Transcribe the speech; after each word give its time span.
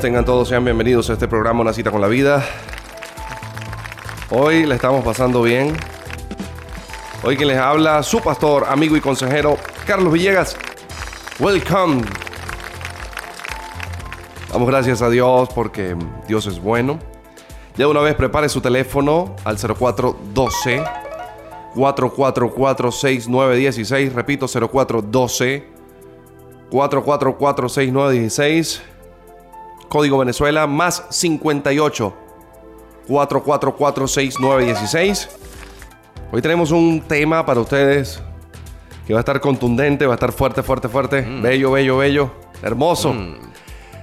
tengan 0.00 0.24
todos, 0.24 0.48
sean 0.48 0.64
bienvenidos 0.64 1.08
a 1.10 1.12
este 1.12 1.28
programa 1.28 1.60
Una 1.60 1.72
cita 1.72 1.90
con 1.90 2.00
la 2.00 2.08
vida. 2.08 2.44
Hoy 4.30 4.66
le 4.66 4.74
estamos 4.74 5.04
pasando 5.04 5.42
bien. 5.42 5.76
Hoy 7.22 7.36
quien 7.36 7.48
les 7.48 7.58
habla, 7.58 8.02
su 8.02 8.20
pastor, 8.20 8.64
amigo 8.68 8.96
y 8.96 9.00
consejero, 9.00 9.56
Carlos 9.86 10.12
Villegas. 10.12 10.56
Welcome. 11.38 12.02
Damos 14.50 14.68
gracias 14.68 15.00
a 15.00 15.10
Dios 15.10 15.48
porque 15.54 15.96
Dios 16.26 16.46
es 16.46 16.60
bueno. 16.60 16.98
Ya 17.76 17.86
una 17.86 18.00
vez 18.00 18.14
prepare 18.14 18.48
su 18.48 18.60
teléfono 18.60 19.36
al 19.44 19.56
0412 19.58 20.82
444 21.74 22.90
6916. 22.90 24.12
Repito, 24.12 24.46
0412 24.46 25.64
444 26.70 27.68
6916. 27.68 28.93
Código 29.88 30.18
Venezuela 30.18 30.66
más 30.66 31.06
58 31.10 32.14
444 33.06 34.08
6916. 34.08 35.28
Hoy 36.32 36.42
tenemos 36.42 36.70
un 36.70 37.00
tema 37.02 37.44
para 37.46 37.60
ustedes 37.60 38.20
que 39.06 39.12
va 39.12 39.20
a 39.20 39.22
estar 39.22 39.40
contundente, 39.40 40.06
va 40.06 40.14
a 40.14 40.16
estar 40.16 40.32
fuerte, 40.32 40.62
fuerte, 40.62 40.88
fuerte, 40.88 41.20
bello, 41.20 41.72
bello, 41.72 41.98
bello, 41.98 42.30
hermoso, 42.62 43.14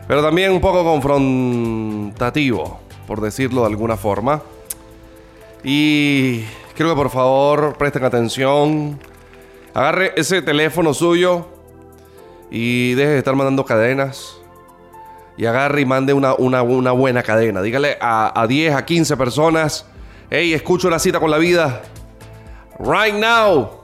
pero 0.08 0.22
también 0.22 0.52
un 0.52 0.62
poco 0.62 0.84
confrontativo, 0.84 2.80
por 3.08 3.20
decirlo 3.20 3.62
de 3.62 3.68
alguna 3.68 3.98
forma. 3.98 4.42
Y 5.64 6.42
quiero 6.76 6.92
que 6.92 6.96
por 6.96 7.10
favor 7.10 7.76
presten 7.78 8.04
atención, 8.04 9.00
agarre 9.74 10.14
ese 10.16 10.42
teléfono 10.42 10.94
suyo 10.94 11.48
y 12.52 12.94
deje 12.94 13.10
de 13.10 13.18
estar 13.18 13.36
mandando 13.36 13.66
cadenas. 13.66 14.41
Y 15.38 15.46
agarre 15.46 15.82
y 15.82 15.86
mande 15.86 16.14
una, 16.14 16.34
una, 16.34 16.92
buena 16.92 17.24
cadena. 17.24 17.62
Dígale 17.62 17.98
a, 18.00 18.40
a 18.40 18.48
10, 18.48 18.76
a 18.76 18.86
15 18.86 19.18
personas. 19.18 19.86
Hey, 20.30 20.54
escucho 20.54 20.90
la 20.90 21.00
cita 21.00 21.20
con 21.20 21.32
la 21.32 21.38
vida. 21.38 21.82
Right 22.80 23.16
now. 23.16 23.82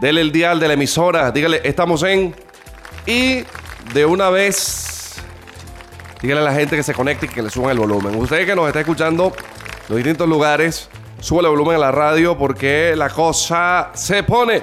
Dele 0.00 0.22
el 0.22 0.32
dial 0.32 0.58
de 0.60 0.68
la 0.68 0.74
emisora. 0.74 1.30
Dígale, 1.30 1.60
estamos 1.64 2.02
en. 2.02 2.34
Y 3.06 3.44
de 3.92 4.06
una 4.06 4.30
vez. 4.30 5.20
Dígale 6.22 6.40
a 6.40 6.44
la 6.44 6.54
gente 6.54 6.76
que 6.76 6.82
se 6.82 6.94
conecte 6.94 7.26
y 7.26 7.28
que 7.28 7.42
le 7.42 7.50
suban 7.50 7.70
el 7.72 7.78
volumen. 7.78 8.14
Usted 8.16 8.46
que 8.46 8.54
nos 8.54 8.66
está 8.66 8.80
escuchando 8.80 9.32
en 9.36 9.88
los 9.88 9.96
distintos 9.96 10.28
lugares, 10.28 10.88
sube 11.18 11.40
el 11.40 11.48
volumen 11.48 11.76
a 11.76 11.78
la 11.78 11.92
radio 11.92 12.36
porque 12.36 12.94
la 12.96 13.08
cosa 13.08 13.90
se 13.94 14.22
pone. 14.22 14.62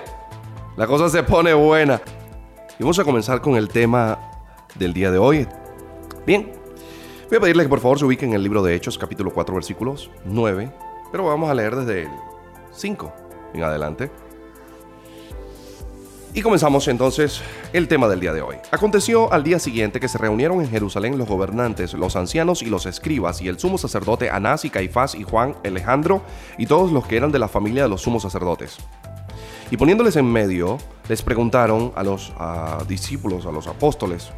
La 0.76 0.86
cosa 0.86 1.10
se 1.10 1.24
pone 1.24 1.54
buena. 1.54 2.00
Y 2.80 2.84
vamos 2.84 3.00
a 3.00 3.04
comenzar 3.04 3.42
con 3.42 3.56
el 3.56 3.70
tema 3.70 4.20
del 4.76 4.94
día 4.94 5.10
de 5.10 5.18
hoy. 5.18 5.48
Bien, 6.28 6.52
voy 7.30 7.38
a 7.38 7.40
pedirle 7.40 7.64
que 7.64 7.70
por 7.70 7.80
favor 7.80 7.98
se 7.98 8.04
ubiquen 8.04 8.32
en 8.32 8.36
el 8.36 8.44
libro 8.44 8.62
de 8.62 8.76
Hechos, 8.76 8.98
capítulo 8.98 9.32
4, 9.32 9.56
versículos 9.56 10.12
9, 10.26 10.70
pero 11.10 11.24
vamos 11.24 11.50
a 11.50 11.54
leer 11.54 11.74
desde 11.74 12.02
el 12.02 12.10
5 12.74 13.14
en 13.54 13.64
adelante. 13.64 14.12
Y 16.34 16.42
comenzamos 16.42 16.90
entonces 16.90 17.42
el 17.72 17.88
tema 17.88 18.10
del 18.10 18.20
día 18.20 18.34
de 18.34 18.42
hoy. 18.42 18.58
Aconteció 18.72 19.32
al 19.32 19.46
día 19.46 19.58
siguiente 19.58 20.02
que 20.02 20.10
se 20.10 20.18
reunieron 20.18 20.60
en 20.60 20.70
Jerusalén 20.70 21.18
los 21.18 21.30
gobernantes, 21.30 21.94
los 21.94 22.18
ancianos 22.18 22.62
y 22.62 22.66
los 22.66 22.86
escribas, 22.88 23.42
y 23.42 23.48
el 23.48 23.58
sumo 23.58 23.78
sacerdote 23.78 24.30
Anás 24.30 24.66
y 24.66 24.70
Caifás 24.70 25.16
y 25.16 25.24
Juan, 25.24 25.56
Alejandro, 25.64 26.24
y 26.58 26.66
todos 26.66 26.92
los 26.92 27.08
que 27.08 27.16
eran 27.16 27.32
de 27.32 27.40
la 27.40 27.48
familia 27.48 27.84
de 27.84 27.90
los 27.90 28.02
sumos 28.02 28.24
sacerdotes. 28.24 28.76
Y 29.72 29.78
poniéndoles 29.78 30.18
en 30.18 30.30
medio, 30.30 30.78
les 31.08 31.22
preguntaron 31.22 31.94
a 31.96 32.04
los 32.04 32.34
a 32.38 32.84
discípulos, 32.86 33.46
a 33.46 33.52
los 33.54 33.68
apóstoles, 33.68 34.30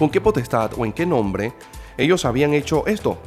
¿con 0.00 0.08
qué 0.08 0.22
potestad 0.22 0.70
o 0.78 0.86
en 0.86 0.94
qué 0.94 1.04
nombre 1.04 1.52
ellos 1.98 2.24
habían 2.24 2.54
hecho 2.54 2.86
esto? 2.86 3.18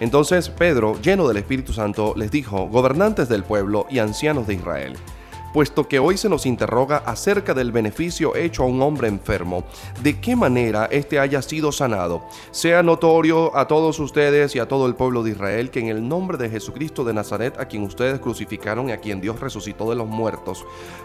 Entonces 0.00 0.48
Pedro, 0.48 0.98
lleno 1.02 1.28
del 1.28 1.36
Espíritu 1.36 1.74
Santo, 1.74 2.14
les 2.16 2.30
dijo, 2.30 2.68
gobernantes 2.68 3.28
del 3.28 3.44
pueblo 3.44 3.84
y 3.90 3.98
ancianos 3.98 4.46
de 4.46 4.54
Israel, 4.54 4.96
puesto 5.52 5.86
que 5.86 5.98
hoy 5.98 6.16
se 6.16 6.30
nos 6.30 6.46
interroga 6.46 7.02
acerca 7.04 7.52
del 7.52 7.70
beneficio 7.70 8.34
hecho 8.34 8.62
a 8.62 8.66
un 8.66 8.80
hombre 8.80 9.08
enfermo, 9.08 9.64
de 10.02 10.20
qué 10.20 10.34
manera 10.34 10.86
éste 10.86 11.18
haya 11.18 11.42
sido 11.42 11.70
sanado, 11.70 12.24
sea 12.50 12.82
notorio 12.82 13.54
a 13.54 13.68
todos 13.68 14.00
ustedes 14.00 14.56
y 14.56 14.58
a 14.58 14.66
todo 14.66 14.86
el 14.86 14.94
pueblo 14.94 15.22
de 15.22 15.32
Israel 15.32 15.68
que 15.68 15.80
en 15.80 15.88
el 15.88 16.08
nombre 16.08 16.38
de 16.38 16.48
Jesucristo 16.48 17.04
de 17.04 17.12
Nazaret, 17.12 17.60
a 17.60 17.66
quien 17.66 17.82
ustedes 17.82 18.20
crucificaron 18.20 18.88
y 18.88 18.92
a 18.92 19.00
quien 19.02 19.20
Dios 19.20 19.38
resucitó 19.38 19.90
de 19.90 19.96
los 19.96 20.08
muertos, 20.08 20.64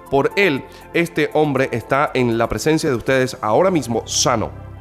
por 0.10 0.32
él 0.38 0.64
este 0.94 1.32
hombre 1.34 1.68
está 1.74 2.12
en 2.14 2.38
la 2.38 2.48
presencia 2.48 2.90
de 2.90 2.96
ustedes 2.96 3.38
ahora 3.42 3.70
mismo 3.70 4.08
sano. 4.08 4.77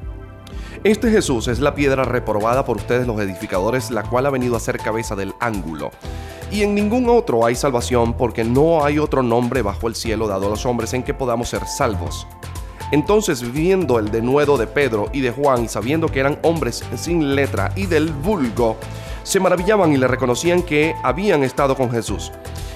Este 0.87 1.11
Jesús 1.11 1.49
es 1.49 1.59
la 1.59 1.75
piedra 1.75 2.05
reprobada 2.05 2.65
por 2.65 2.77
ustedes 2.77 3.09
los 3.09 3.19
edificadores, 3.19 3.91
la 3.91 4.05
cual 4.05 4.25
ha 4.25 4.31
venido 4.31 4.55
a 4.55 4.61
ser 4.61 4.79
cabeza 4.79 5.17
del 5.17 5.35
ángulo. 5.41 5.91
Y 6.53 6.63
en 6.63 6.77
ningún 6.77 7.09
otro 7.09 7.45
hay 7.45 7.57
salvación, 7.57 8.17
porque 8.17 8.45
no 8.45 8.85
hay 8.85 9.01
otro 9.01 9.25
nombre 9.25 9.63
bajo 9.63 9.89
el 9.89 9.97
cielo 9.97 10.29
dado 10.29 10.47
a 10.47 10.51
los 10.51 10.65
hombres 10.65 10.95
en 10.95 11.03
que 11.03 11.13
podamos 11.13 11.49
ser 11.49 11.67
salvos. 11.67 12.29
Entonces, 12.93 13.53
viendo 13.53 13.99
el 13.99 14.13
denuedo 14.13 14.57
de 14.57 14.69
Pedro 14.69 15.11
y 15.13 15.23
de 15.23 15.33
Juan, 15.33 15.65
y 15.65 15.69
sabiendo 15.69 16.07
que 16.07 16.21
eran 16.21 16.39
hombres 16.45 16.85
sin 16.95 17.35
letra 17.35 17.73
y 17.75 17.87
del 17.87 18.13
vulgo, 18.13 18.77
se 19.27 19.41
maravillaban 19.41 19.93
y 19.93 19.97
le 19.97 20.07
reconocían 20.07 20.63
que 20.63 20.95
habían 21.03 21.43
estado 21.43 21.75
con 21.75 21.91
Jesús. 21.91 22.31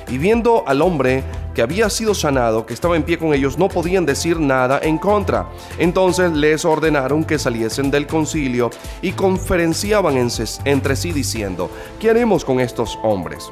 Y 0.09 0.19
viendo 0.19 0.65
al 0.67 0.83
hombre 0.83 1.23
que 1.55 1.63
había 1.63 1.89
sido 1.89 2.13
sanado, 2.13 2.67
que 2.67 2.75
estaba 2.75 2.97
en 2.97 3.05
pie 3.05 3.19
con 3.19 3.33
ellos, 3.33 3.57
no 3.57 3.69
podían 3.69 4.05
decir 4.05 4.41
nada 4.41 4.81
en 4.83 4.99
contra. 4.99 5.49
Entonces 5.79 6.33
les 6.33 6.65
ordenaron 6.65 7.23
que 7.23 7.39
saliesen 7.39 7.93
del 7.93 8.09
concilio 8.09 8.71
y 9.01 9.13
conferenciaban 9.13 10.17
entre 10.65 10.97
sí 10.97 11.13
diciendo, 11.13 11.71
¿qué 12.01 12.11
haremos 12.11 12.45
con 12.45 12.59
estos 12.59 12.99
hombres? 13.05 13.49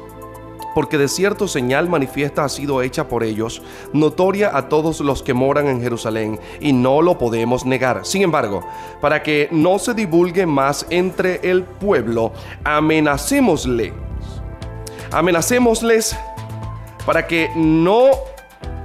Porque 0.79 0.97
de 0.97 1.09
cierto 1.09 1.49
señal 1.49 1.89
manifiesta 1.89 2.45
ha 2.45 2.47
sido 2.47 2.81
hecha 2.81 3.09
por 3.09 3.25
ellos, 3.25 3.61
notoria 3.91 4.55
a 4.55 4.69
todos 4.69 5.01
los 5.01 5.21
que 5.21 5.33
moran 5.33 5.67
en 5.67 5.81
Jerusalén, 5.81 6.39
y 6.61 6.71
no 6.71 7.01
lo 7.01 7.17
podemos 7.17 7.65
negar. 7.65 8.05
Sin 8.05 8.21
embargo, 8.21 8.65
para 9.01 9.21
que 9.21 9.49
no 9.51 9.77
se 9.77 9.93
divulgue 9.93 10.45
más 10.45 10.85
entre 10.89 11.41
el 11.43 11.63
pueblo, 11.63 12.31
amenacémosle. 12.63 13.91
Amenacémosles 15.11 16.17
para 17.05 17.27
que 17.27 17.49
no 17.57 18.11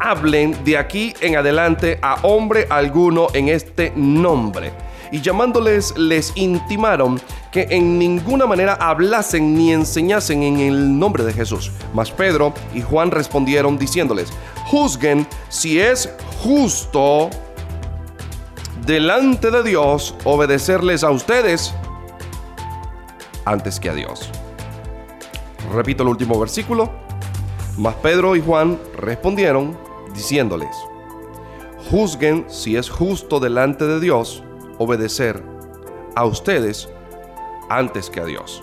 hablen 0.00 0.65
de 0.65 0.76
aquí 0.76 1.15
en 1.21 1.37
adelante 1.37 2.00
a 2.03 2.16
hombre 2.22 2.66
alguno 2.71 3.28
en 3.34 3.50
este 3.50 3.93
nombre. 3.94 4.72
Y 5.12 5.21
llamándoles 5.21 5.97
les 5.97 6.32
intimaron 6.37 7.21
que 7.55 7.69
en 7.71 8.01
ninguna 8.01 8.47
manera 8.47 8.75
hablasen 8.81 9.55
ni 9.55 9.73
enseñasen 9.73 10.43
en 10.43 10.59
el 10.59 10.99
nombre 10.99 11.23
de 11.23 11.33
Jesús. 11.33 11.71
Mas 11.95 12.11
Pedro 12.11 12.53
y 12.75 12.83
Juan 12.83 13.13
respondieron 13.13 13.79
diciéndoles, 13.79 14.33
juzguen 14.67 15.25
si 15.51 15.79
es 15.79 16.13
justo 16.43 17.31
delante 18.85 19.53
de 19.53 19.62
Dios 19.62 20.17
obedecerles 20.25 21.05
a 21.05 21.12
ustedes 21.12 21.73
antes 23.45 23.79
que 23.79 23.89
a 23.89 23.95
Dios. 23.95 24.29
Repito 25.73 26.03
el 26.03 26.09
último 26.09 26.41
versículo. 26.41 26.91
Mas 27.79 27.95
Pedro 28.03 28.35
y 28.35 28.41
Juan 28.41 28.81
respondieron 28.97 29.79
diciéndoles, 30.12 30.75
juzguen 31.89 32.47
si 32.49 32.77
es 32.77 32.91
justo 32.91 33.39
delante 33.39 33.87
de 33.87 34.00
Dios 34.00 34.43
obedecer 34.79 35.41
a 36.17 36.25
ustedes 36.25 36.89
antes 37.69 38.11
que 38.11 38.20
a 38.20 38.25
Dios. 38.25 38.62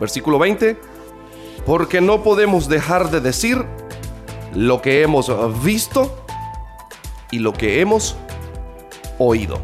Versículo 0.00 0.38
20, 0.38 0.78
porque 1.66 2.00
no 2.00 2.22
podemos 2.22 2.68
dejar 2.68 3.10
de 3.10 3.20
decir 3.20 3.64
lo 4.54 4.82
que 4.82 5.02
hemos 5.02 5.30
visto 5.62 6.24
y 7.30 7.38
lo 7.38 7.52
que 7.52 7.80
hemos 7.80 8.16
oído. 9.18 9.60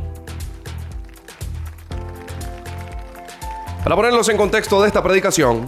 Para 3.82 3.96
ponerlos 3.96 4.28
en 4.28 4.36
contexto 4.36 4.80
de 4.82 4.88
esta 4.88 5.02
predicación, 5.02 5.64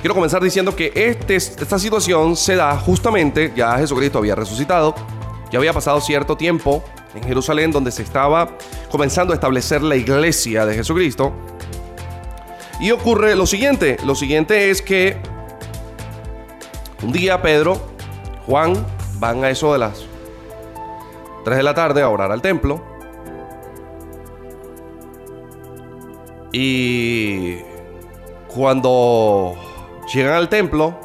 quiero 0.00 0.14
comenzar 0.14 0.42
diciendo 0.42 0.76
que 0.76 0.92
este, 0.94 1.36
esta 1.36 1.78
situación 1.78 2.36
se 2.36 2.54
da 2.54 2.76
justamente, 2.76 3.52
ya 3.56 3.78
Jesucristo 3.78 4.18
había 4.18 4.34
resucitado, 4.34 4.94
ya 5.50 5.58
había 5.58 5.72
pasado 5.72 6.00
cierto 6.00 6.36
tiempo 6.36 6.84
en 7.14 7.22
Jerusalén 7.22 7.72
donde 7.72 7.90
se 7.90 8.02
estaba 8.02 8.50
comenzando 8.90 9.32
a 9.32 9.34
establecer 9.34 9.82
la 9.82 9.96
iglesia 9.96 10.66
de 10.66 10.74
Jesucristo. 10.74 11.32
Y 12.80 12.90
ocurre 12.90 13.34
lo 13.34 13.46
siguiente, 13.46 13.96
lo 14.04 14.14
siguiente 14.14 14.70
es 14.70 14.82
que 14.82 15.16
un 17.02 17.12
día 17.12 17.42
Pedro, 17.42 17.80
Juan 18.46 18.74
van 19.18 19.44
a 19.44 19.50
eso 19.50 19.72
de 19.72 19.78
las 19.78 20.04
3 21.44 21.56
de 21.56 21.62
la 21.62 21.74
tarde 21.74 22.02
a 22.02 22.08
orar 22.08 22.30
al 22.30 22.42
templo. 22.42 22.82
Y 26.52 27.58
cuando 28.48 29.54
llegan 30.12 30.34
al 30.34 30.48
templo, 30.48 30.98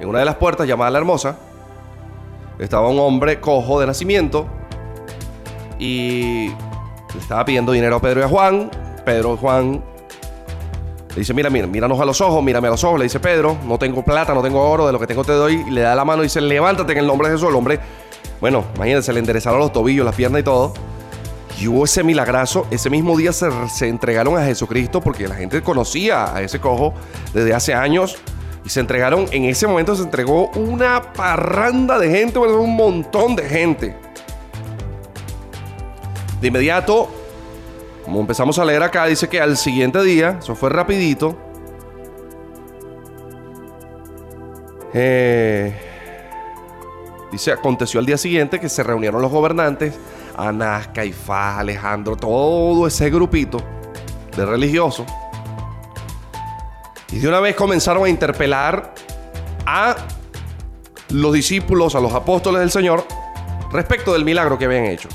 en 0.00 0.08
una 0.08 0.20
de 0.20 0.24
las 0.24 0.36
puertas 0.36 0.66
llamada 0.66 0.90
la 0.90 0.98
hermosa, 0.98 1.38
estaba 2.58 2.88
un 2.88 2.98
hombre 2.98 3.40
cojo 3.40 3.80
de 3.80 3.86
nacimiento 3.86 4.46
y 5.78 6.50
le 7.14 7.20
estaba 7.20 7.44
pidiendo 7.44 7.72
dinero 7.72 7.96
a 7.96 8.00
Pedro 8.00 8.20
y 8.20 8.22
a 8.24 8.28
Juan. 8.28 8.70
Pedro 9.04 9.34
y 9.34 9.38
Juan 9.38 9.82
le 11.14 11.20
dice, 11.20 11.32
mira, 11.32 11.48
mira, 11.48 11.68
míranos 11.68 12.00
a 12.00 12.04
los 12.04 12.20
ojos, 12.20 12.42
mírame 12.42 12.66
a 12.66 12.72
los 12.72 12.82
ojos. 12.82 12.98
Le 12.98 13.04
dice 13.04 13.20
Pedro, 13.20 13.56
no 13.64 13.78
tengo 13.78 14.04
plata, 14.04 14.34
no 14.34 14.42
tengo 14.42 14.60
oro, 14.60 14.86
de 14.86 14.92
lo 14.92 14.98
que 14.98 15.06
tengo 15.06 15.22
te 15.22 15.32
doy. 15.32 15.64
Le 15.70 15.82
da 15.82 15.94
la 15.94 16.04
mano 16.04 16.22
y 16.22 16.26
dice, 16.26 16.40
levántate 16.40 16.92
en 16.92 16.98
el 16.98 17.06
nombre 17.06 17.28
de 17.28 17.34
Jesús. 17.34 17.48
El 17.48 17.54
hombre, 17.54 17.78
bueno, 18.40 18.64
imagínense, 18.74 19.12
le 19.12 19.20
enderezaron 19.20 19.60
los 19.60 19.72
tobillos, 19.72 20.04
las 20.04 20.16
piernas 20.16 20.40
y 20.40 20.44
todo. 20.44 20.74
Y 21.60 21.68
hubo 21.68 21.84
ese 21.84 22.02
milagrazo. 22.02 22.66
Ese 22.72 22.90
mismo 22.90 23.16
día 23.16 23.32
se, 23.32 23.48
se 23.68 23.88
entregaron 23.88 24.36
a 24.36 24.44
Jesucristo 24.44 25.00
porque 25.00 25.28
la 25.28 25.36
gente 25.36 25.62
conocía 25.62 26.34
a 26.34 26.42
ese 26.42 26.58
cojo 26.58 26.94
desde 27.32 27.54
hace 27.54 27.74
años. 27.74 28.16
Y 28.64 28.70
se 28.70 28.80
entregaron, 28.80 29.26
en 29.30 29.44
ese 29.44 29.68
momento 29.68 29.94
se 29.94 30.02
entregó 30.02 30.48
una 30.56 31.12
parranda 31.12 31.96
de 31.96 32.10
gente, 32.10 32.40
un 32.40 32.74
montón 32.74 33.36
de 33.36 33.44
gente. 33.44 34.03
De 36.44 36.48
inmediato 36.48 37.08
como 38.04 38.20
empezamos 38.20 38.58
a 38.58 38.66
leer 38.66 38.82
acá, 38.82 39.06
dice 39.06 39.30
que 39.30 39.40
al 39.40 39.56
siguiente 39.56 40.02
día, 40.02 40.40
eso 40.42 40.54
fue 40.54 40.68
rapidito, 40.68 41.38
eh, 44.92 45.74
dice, 47.32 47.50
aconteció 47.50 47.98
al 47.98 48.04
día 48.04 48.18
siguiente 48.18 48.60
que 48.60 48.68
se 48.68 48.82
reunieron 48.82 49.22
los 49.22 49.30
gobernantes, 49.30 49.94
Anás, 50.36 50.88
Caifás, 50.88 51.60
Alejandro, 51.60 52.14
todo 52.14 52.86
ese 52.86 53.08
grupito 53.08 53.56
de 54.36 54.44
religiosos. 54.44 55.06
Y 57.10 57.20
de 57.20 57.28
una 57.28 57.40
vez 57.40 57.56
comenzaron 57.56 58.04
a 58.04 58.08
interpelar 58.10 58.92
a 59.64 59.96
los 61.08 61.32
discípulos, 61.32 61.94
a 61.94 62.00
los 62.00 62.12
apóstoles 62.12 62.60
del 62.60 62.70
Señor, 62.70 63.02
respecto 63.72 64.12
del 64.12 64.26
milagro 64.26 64.58
que 64.58 64.66
habían 64.66 64.84
hecho. 64.84 65.08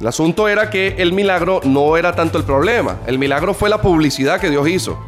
El 0.00 0.06
asunto 0.06 0.48
era 0.48 0.70
que 0.70 0.94
el 0.96 1.12
milagro 1.12 1.60
no 1.62 1.98
era 1.98 2.14
tanto 2.14 2.38
el 2.38 2.44
problema. 2.44 3.00
El 3.06 3.18
milagro 3.18 3.52
fue 3.52 3.68
la 3.68 3.82
publicidad 3.82 4.40
que 4.40 4.48
Dios 4.48 4.66
hizo. 4.66 4.98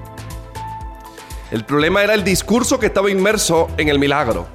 El 1.51 1.65
problema 1.65 2.03
era 2.03 2.13
el 2.13 2.23
discurso 2.23 2.79
que 2.79 2.87
estaba 2.87 3.11
inmerso 3.11 3.71
en 3.79 3.89
el 3.89 3.99
milagro. 3.99 4.47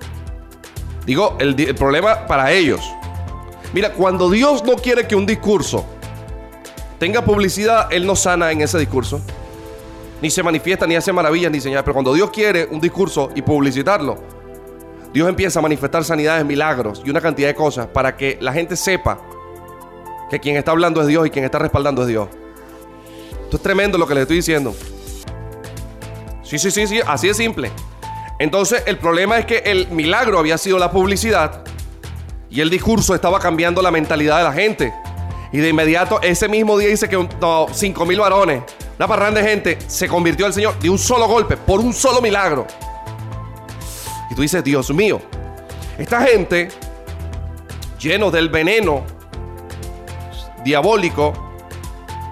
Digo, 1.08 1.38
el, 1.40 1.56
problema 1.74 2.28
para 2.28 2.52
ellos. 2.52 2.82
Mira, 3.74 3.94
cuando 3.94 4.30
Dios 4.30 4.64
no 4.64 4.76
quiere 4.76 5.08
que 5.08 5.16
un 5.16 5.26
discurso 5.26 5.84
tenga 7.00 7.24
publicidad, 7.24 7.92
Él 7.92 8.06
no 8.06 8.16
sana 8.16 8.52
en 8.52 8.62
ese 8.62 8.78
discurso. 8.78 9.20
Ni 10.22 10.30
se 10.30 10.44
manifiesta, 10.44 10.86
ni 10.86 10.96
hace 10.96 11.12
maravillas, 11.12 11.52
ni 11.52 11.60
señales. 11.60 11.84
Pero 11.84 11.94
cuando 11.94 12.14
Dios 12.14 12.30
quiere 12.30 12.68
un 12.70 12.80
discurso 12.80 13.32
y 13.34 13.42
publicitarlo, 13.42 14.20
Dios 15.12 15.28
empieza 15.28 15.58
a 15.58 15.62
manifestar 15.64 16.04
sanidades, 16.04 16.46
milagros 16.46 17.02
y 17.04 17.10
una 17.10 17.22
cantidad 17.22 17.48
de 17.48 17.56
cosas 17.56 17.88
para 17.88 18.16
que 18.16 18.38
la 18.40 18.54
gente 18.54 18.76
sepa 18.76 19.20
que 20.30 20.40
quien 20.40 20.58
está 20.58 20.72
hablando 20.72 21.02
es 21.02 21.08
Dios 21.08 21.26
y 21.28 21.30
quien 21.30 21.46
está 21.46 21.60
respaldando 21.60 22.02
es 22.02 22.08
Dios. 22.08 22.28
Esto 23.44 23.58
es 23.58 23.64
tremendo 23.64 23.98
lo 23.98 24.08
que 24.08 24.16
le 24.16 24.22
estoy 24.22 24.38
diciendo. 24.38 24.76
Sí, 26.44 26.60
sí, 26.60 26.72
sí, 26.72 26.88
sí, 26.88 27.00
así 27.06 27.28
de 27.28 27.34
simple. 27.34 27.72
Entonces 28.40 28.84
el 28.86 28.98
problema 28.98 29.38
es 29.38 29.46
que 29.46 29.58
el 29.66 29.88
milagro 29.90 30.40
había 30.40 30.58
sido 30.58 30.78
la 30.78 30.92
publicidad 30.92 31.64
y 32.50 32.62
el 32.62 32.70
discurso 32.70 33.16
estaba 33.16 33.40
cambiando 33.40 33.82
la 33.82 33.92
mentalidad 33.92 34.38
de 34.38 34.44
la 34.44 34.54
gente. 34.54 34.94
Y 35.52 35.60
de 35.60 35.70
inmediato, 35.70 36.22
ese 36.22 36.50
mismo 36.50 36.78
día 36.78 36.90
dice 36.90 37.08
que 37.08 37.18
no, 37.18 37.68
5 37.72 38.06
mil 38.06 38.20
varones, 38.20 38.64
una 38.98 39.08
parranda 39.08 39.42
de 39.42 39.50
gente, 39.50 39.78
se 39.88 40.08
convirtió 40.08 40.46
al 40.46 40.54
Señor 40.54 40.78
de 40.80 40.90
un 40.90 40.98
solo 40.98 41.28
golpe, 41.28 41.56
por 41.56 41.80
un 41.80 41.94
solo 41.94 42.22
milagro. 42.22 42.68
Y 44.30 44.36
tú 44.36 44.42
dices, 44.42 44.64
Dios 44.64 44.90
mío, 44.92 45.22
esta 45.98 46.22
gente, 46.22 46.70
llenos 48.00 48.32
del 48.34 48.50
veneno 48.50 49.06
diabólico, 50.68 51.34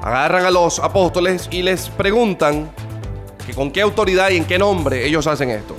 agarran 0.04 0.46
a 0.46 0.52
los 0.52 0.80
apóstoles 0.80 1.48
y 1.52 1.64
les 1.64 1.88
preguntan 1.90 2.70
que 3.48 3.54
con 3.54 3.72
qué 3.72 3.82
autoridad 3.82 4.30
y 4.30 4.38
en 4.38 4.46
qué 4.46 4.60
nombre 4.60 5.06
ellos 5.06 5.26
hacen 5.26 5.50
esto. 5.52 5.74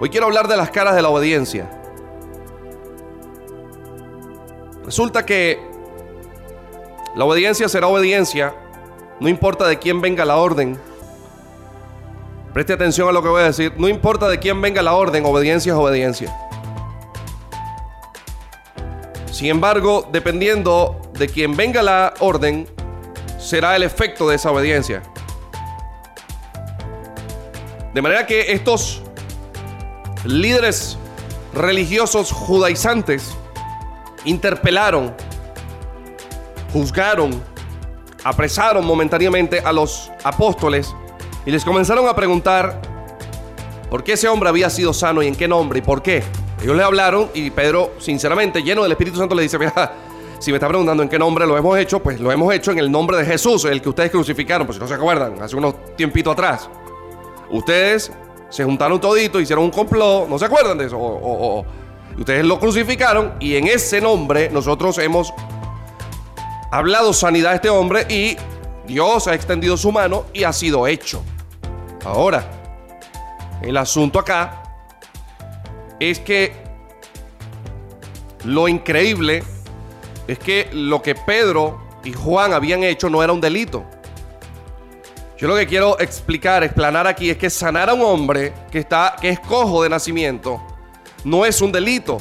Hoy 0.00 0.08
quiero 0.08 0.26
hablar 0.26 0.46
de 0.46 0.56
las 0.56 0.70
caras 0.70 0.94
de 0.94 1.02
la 1.02 1.08
obediencia. 1.08 1.68
Resulta 4.84 5.26
que 5.26 5.60
la 7.16 7.24
obediencia 7.24 7.68
será 7.68 7.88
obediencia, 7.88 8.54
no 9.18 9.28
importa 9.28 9.66
de 9.66 9.80
quién 9.80 10.00
venga 10.00 10.24
la 10.24 10.36
orden. 10.36 10.78
Preste 12.54 12.72
atención 12.72 13.08
a 13.08 13.12
lo 13.12 13.20
que 13.20 13.28
voy 13.28 13.42
a 13.42 13.46
decir, 13.46 13.72
no 13.76 13.88
importa 13.88 14.28
de 14.28 14.38
quién 14.38 14.62
venga 14.62 14.80
la 14.80 14.94
orden, 14.94 15.24
obediencia 15.26 15.72
es 15.72 15.78
obediencia. 15.78 16.47
Sin 19.38 19.50
embargo, 19.50 20.04
dependiendo 20.10 21.00
de 21.12 21.28
quien 21.28 21.56
venga 21.56 21.80
la 21.80 22.12
orden, 22.18 22.66
será 23.38 23.76
el 23.76 23.84
efecto 23.84 24.28
de 24.28 24.34
esa 24.34 24.50
obediencia. 24.50 25.00
De 27.94 28.02
manera 28.02 28.26
que 28.26 28.50
estos 28.50 29.00
líderes 30.24 30.98
religiosos 31.54 32.32
judaizantes 32.32 33.36
interpelaron, 34.24 35.14
juzgaron, 36.72 37.40
apresaron 38.24 38.84
momentáneamente 38.84 39.60
a 39.60 39.72
los 39.72 40.10
apóstoles 40.24 40.92
y 41.46 41.52
les 41.52 41.64
comenzaron 41.64 42.08
a 42.08 42.16
preguntar 42.16 42.82
por 43.88 44.02
qué 44.02 44.14
ese 44.14 44.26
hombre 44.26 44.48
había 44.48 44.68
sido 44.68 44.92
sano 44.92 45.22
y 45.22 45.28
en 45.28 45.36
qué 45.36 45.46
nombre 45.46 45.78
y 45.78 45.82
por 45.82 46.02
qué. 46.02 46.24
Ellos 46.60 46.76
le 46.76 46.82
hablaron 46.82 47.30
y 47.34 47.50
Pedro, 47.50 47.92
sinceramente, 47.98 48.62
lleno 48.62 48.82
del 48.82 48.92
Espíritu 48.92 49.18
Santo, 49.18 49.34
le 49.34 49.42
dice, 49.42 49.58
mira, 49.58 49.94
si 50.38 50.50
me 50.50 50.56
está 50.56 50.68
preguntando 50.68 51.02
en 51.02 51.08
qué 51.08 51.18
nombre 51.18 51.46
lo 51.46 51.56
hemos 51.56 51.78
hecho, 51.78 52.00
pues 52.00 52.20
lo 52.20 52.32
hemos 52.32 52.52
hecho 52.52 52.72
en 52.72 52.78
el 52.78 52.90
nombre 52.90 53.16
de 53.16 53.24
Jesús, 53.24 53.64
el 53.64 53.80
que 53.80 53.88
ustedes 53.88 54.10
crucificaron, 54.10 54.66
pues 54.66 54.76
si 54.76 54.82
no 54.82 54.88
se 54.88 54.94
acuerdan, 54.94 55.40
hace 55.40 55.56
unos 55.56 55.74
tiempitos 55.96 56.32
atrás. 56.32 56.68
Ustedes 57.50 58.12
se 58.50 58.64
juntaron 58.64 59.00
toditos, 59.00 59.40
hicieron 59.40 59.64
un 59.64 59.70
complot, 59.70 60.28
¿no 60.28 60.38
se 60.38 60.46
acuerdan 60.46 60.78
de 60.78 60.86
eso? 60.86 61.64
Ustedes 62.18 62.44
lo 62.44 62.58
crucificaron 62.58 63.34
y 63.38 63.54
en 63.54 63.68
ese 63.68 64.00
nombre 64.00 64.50
nosotros 64.50 64.98
hemos 64.98 65.32
hablado 66.72 67.12
sanidad 67.12 67.52
a 67.52 67.54
este 67.54 67.70
hombre 67.70 68.06
y 68.08 68.36
Dios 68.86 69.28
ha 69.28 69.34
extendido 69.34 69.76
su 69.76 69.92
mano 69.92 70.24
y 70.32 70.44
ha 70.44 70.52
sido 70.52 70.86
hecho. 70.86 71.22
Ahora, 72.04 72.50
el 73.62 73.76
asunto 73.76 74.18
acá 74.18 74.67
es 76.00 76.18
que 76.20 76.52
lo 78.44 78.68
increíble 78.68 79.42
es 80.26 80.38
que 80.38 80.68
lo 80.72 81.02
que 81.02 81.14
Pedro 81.14 81.80
y 82.04 82.12
Juan 82.12 82.52
habían 82.52 82.84
hecho 82.84 83.10
no 83.10 83.22
era 83.22 83.32
un 83.32 83.40
delito. 83.40 83.84
Yo 85.36 85.46
lo 85.48 85.56
que 85.56 85.66
quiero 85.66 85.98
explicar, 86.00 86.64
explanar 86.64 87.06
aquí 87.06 87.30
es 87.30 87.36
que 87.36 87.48
sanar 87.48 87.88
a 87.90 87.94
un 87.94 88.02
hombre 88.02 88.52
que 88.70 88.78
está 88.78 89.16
que 89.20 89.28
es 89.28 89.40
cojo 89.40 89.82
de 89.82 89.88
nacimiento 89.88 90.60
no 91.24 91.44
es 91.44 91.60
un 91.60 91.72
delito. 91.72 92.18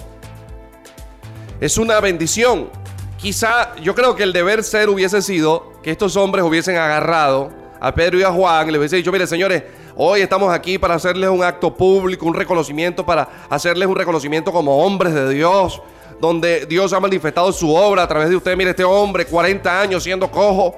Es 1.59 1.77
una 1.77 1.99
bendición. 1.99 2.69
Quizá 3.17 3.75
yo 3.77 3.95
creo 3.95 4.15
que 4.15 4.23
el 4.23 4.33
deber 4.33 4.63
ser 4.63 4.89
hubiese 4.89 5.21
sido 5.21 5.73
que 5.81 5.91
estos 5.91 6.15
hombres 6.15 6.45
hubiesen 6.45 6.77
agarrado 6.77 7.51
a 7.79 7.93
Pedro 7.93 8.19
y 8.19 8.23
a 8.23 8.31
Juan 8.31 8.67
y 8.67 8.71
les 8.71 8.79
hubiese 8.79 8.95
dicho, 8.97 9.11
mire 9.11 9.25
señores, 9.25 9.63
Hoy 9.99 10.21
estamos 10.21 10.53
aquí 10.53 10.77
para 10.77 10.93
hacerles 10.93 11.27
un 11.27 11.43
acto 11.43 11.73
público, 11.73 12.27
un 12.27 12.35
reconocimiento, 12.35 13.03
para 13.03 13.27
hacerles 13.49 13.87
un 13.87 13.95
reconocimiento 13.95 14.51
como 14.51 14.85
hombres 14.85 15.11
de 15.11 15.27
Dios, 15.29 15.81
donde 16.21 16.67
Dios 16.67 16.93
ha 16.93 16.99
manifestado 16.99 17.51
su 17.51 17.73
obra 17.73 18.03
a 18.03 18.07
través 18.07 18.29
de 18.29 18.35
usted. 18.35 18.55
Mire, 18.55 18.69
este 18.69 18.83
hombre, 18.83 19.25
40 19.25 19.81
años 19.81 20.03
siendo 20.03 20.29
cojo, 20.29 20.75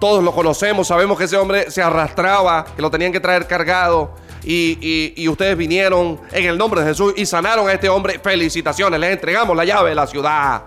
todos 0.00 0.24
lo 0.24 0.32
conocemos, 0.32 0.88
sabemos 0.88 1.18
que 1.18 1.24
ese 1.24 1.36
hombre 1.36 1.70
se 1.70 1.82
arrastraba, 1.82 2.64
que 2.64 2.80
lo 2.80 2.90
tenían 2.90 3.12
que 3.12 3.20
traer 3.20 3.46
cargado. 3.46 4.12
Y, 4.42 5.12
y, 5.14 5.28
ustedes 5.28 5.54
vinieron 5.54 6.18
en 6.32 6.46
el 6.46 6.56
nombre 6.56 6.80
de 6.80 6.86
Jesús 6.86 7.12
y 7.18 7.26
sanaron 7.26 7.68
a 7.68 7.74
este 7.74 7.90
hombre. 7.90 8.18
Felicitaciones, 8.20 8.98
les 8.98 9.12
entregamos 9.12 9.54
la 9.54 9.66
llave 9.66 9.90
de 9.90 9.94
la 9.94 10.06
ciudad. 10.06 10.62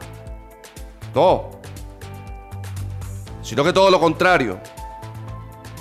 No, 1.16 1.50
sino 3.42 3.64
que 3.64 3.74
todo 3.74 3.90
lo 3.90 4.00
contrario. 4.00 4.60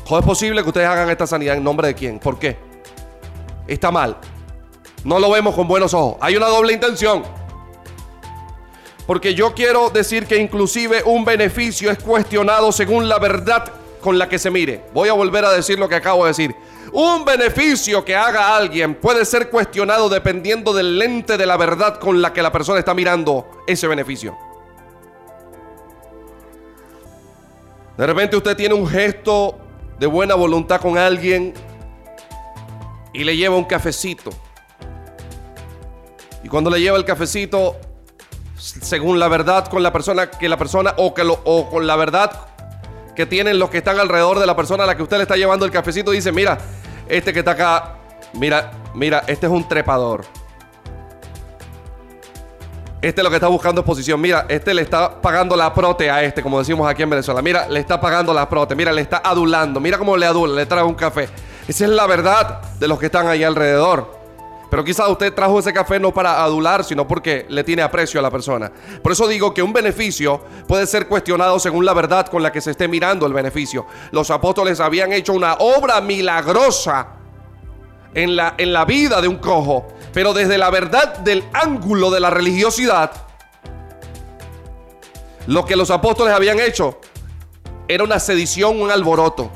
¿Cómo 0.07 0.19
es 0.19 0.27
posible 0.27 0.63
que 0.63 0.69
ustedes 0.69 0.89
hagan 0.89 1.09
esta 1.11 1.27
sanidad 1.27 1.57
en 1.57 1.65
nombre 1.65 1.89
de 1.89 1.95
quién? 1.95 2.19
¿Por 2.19 2.39
qué? 2.39 2.57
Está 3.67 3.91
mal. 3.91 4.17
No 5.05 5.19
lo 5.19 5.31
vemos 5.31 5.55
con 5.55 5.67
buenos 5.67 5.95
ojos. 5.95 6.17
Hay 6.21 6.37
una 6.37 6.47
doble 6.47 6.73
intención. 6.73 7.23
Porque 9.07 9.35
yo 9.35 9.55
quiero 9.55 9.91
decir 9.91 10.27
que 10.27 10.37
inclusive 10.37 11.03
un 11.05 11.25
beneficio 11.25 11.91
es 11.91 11.99
cuestionado 11.99 12.73
según 12.73 13.09
la 13.09 13.19
verdad 13.19 13.73
con 14.01 14.19
la 14.19 14.29
que 14.29 14.39
se 14.39 14.51
mire. 14.51 14.85
Voy 14.93 15.09
a 15.09 15.13
volver 15.13 15.45
a 15.45 15.53
decir 15.53 15.79
lo 15.79 15.89
que 15.89 15.95
acabo 15.97 16.25
de 16.25 16.31
decir. 16.31 16.55
Un 16.93 17.25
beneficio 17.25 18.05
que 18.05 18.15
haga 18.15 18.57
alguien 18.57 18.95
puede 18.95 19.25
ser 19.25 19.49
cuestionado 19.49 20.09
dependiendo 20.09 20.73
del 20.73 20.99
lente 20.99 21.39
de 21.39 21.47
la 21.47 21.57
verdad 21.57 21.99
con 21.99 22.21
la 22.21 22.33
que 22.33 22.43
la 22.43 22.53
persona 22.53 22.79
está 22.79 22.93
mirando 22.93 23.63
ese 23.67 23.87
beneficio. 23.87 24.37
De 27.97 28.07
repente 28.07 28.37
usted 28.37 28.57
tiene 28.57 28.75
un 28.75 28.87
gesto 28.87 29.59
de 30.03 30.09
buena 30.09 30.35
voluntad 30.35 30.81
con 30.81 30.99
alguien 30.99 31.55
y 33.13 33.23
le 33.23 33.37
lleva 33.37 33.55
un 33.55 33.63
cafecito. 33.63 34.33
Y 36.43 36.49
cuando 36.49 36.71
le 36.71 36.81
lleva 36.81 36.97
el 36.97 37.05
cafecito, 37.05 37.77
según 38.57 39.21
la 39.21 39.29
verdad 39.29 39.69
con 39.69 39.81
la 39.81 39.93
persona 39.93 40.29
que 40.29 40.49
la 40.49 40.57
persona 40.57 40.93
o 40.97 41.15
con 41.71 41.87
la 41.87 41.95
verdad 41.95 42.33
que 43.15 43.27
tienen 43.27 43.61
los 43.61 43.71
que 43.71 43.79
están 43.79 44.01
alrededor 44.01 44.41
de 44.41 44.47
la 44.47 44.57
persona 44.57 44.83
a 44.83 44.87
la 44.89 44.97
que 44.97 45.05
usted 45.05 45.19
le 45.19 45.23
está 45.23 45.37
llevando 45.37 45.65
el 45.67 45.71
cafecito 45.71 46.11
dice, 46.11 46.33
"Mira, 46.33 46.59
este 47.09 47.33
que 47.33 47.39
está 47.39 47.53
acá, 47.53 47.99
mira, 48.33 48.73
mira, 48.95 49.23
este 49.29 49.47
es 49.47 49.53
un 49.53 49.69
trepador." 49.69 50.25
Este 53.03 53.21
es 53.21 53.25
lo 53.25 53.31
que 53.31 53.37
está 53.37 53.49
buscando 53.49 53.81
exposición. 53.81 54.21
Mira, 54.21 54.47
este 54.49 54.73
le 54.73 54.83
está 54.83 55.21
pagando 55.21 55.57
la 55.57 55.75
prote 55.75 56.09
a 56.09 56.23
este, 56.23 56.41
como 56.41 56.61
decimos 56.61 56.89
aquí 56.89 57.03
en 57.03 57.11
Venezuela. 57.11 57.43
Mira, 57.43 57.69
le 57.69 57.81
está 57.81 58.01
pagando 58.01 58.33
la 58.33 58.49
prote. 58.49 58.77
Mira, 58.77 58.93
le 58.93 59.01
está 59.01 59.21
adulando. 59.25 59.81
Mira 59.81 59.99
cómo 59.99 60.17
le 60.17 60.25
adula, 60.25 60.55
le 60.55 60.67
trae 60.67 60.85
un 60.85 60.95
café. 60.95 61.29
Esa 61.67 61.85
es 61.85 61.91
la 61.91 62.07
verdad 62.07 62.63
de 62.79 62.87
los 62.87 63.01
que 63.01 63.07
están 63.07 63.27
ahí 63.27 63.43
alrededor. 63.43 64.23
Pero 64.71 64.85
quizás 64.85 65.09
usted 65.09 65.35
trajo 65.35 65.59
ese 65.59 65.73
café 65.73 65.99
no 65.99 66.15
para 66.15 66.45
adular, 66.45 66.85
sino 66.85 67.09
porque 67.09 67.45
le 67.49 67.65
tiene 67.65 67.83
aprecio 67.83 68.21
a 68.21 68.23
la 68.23 68.31
persona. 68.31 68.71
Por 69.03 69.11
eso 69.11 69.27
digo 69.27 69.53
que 69.53 69.65
un 69.65 69.73
beneficio 69.73 70.41
puede 70.69 70.87
ser 70.87 71.09
cuestionado 71.09 71.59
según 71.59 71.85
la 71.85 71.95
verdad 71.95 72.29
con 72.29 72.41
la 72.41 72.53
que 72.53 72.61
se 72.61 72.71
esté 72.71 72.87
mirando 72.87 73.27
el 73.27 73.33
beneficio. 73.33 73.85
Los 74.13 74.31
apóstoles 74.31 74.79
habían 74.79 75.13
hecho 75.13 75.33
una 75.33 75.55
obra 75.55 76.01
milagrosa 76.01 77.09
en 78.15 78.37
la, 78.37 78.55
en 78.59 78.73
la 78.73 78.85
vida 78.85 79.21
de 79.21 79.29
un 79.29 79.37
cojo 79.37 79.89
pero 80.13 80.33
desde 80.35 80.59
la 80.59 80.71
verdad 80.71 81.19
del 81.19 81.45
ángulo 81.53 82.11
de 82.11 82.21
la 82.21 82.31
religiosidad, 82.31 83.13
lo 85.47 85.65
que 85.65 85.77
los 85.77 85.91
apóstoles 85.91 86.35
habían 86.35 86.61
hecho 86.61 87.01
era 87.89 88.05
una 88.05 88.19
sedición, 88.19 88.81
un 88.81 88.91
alboroto, 88.91 89.51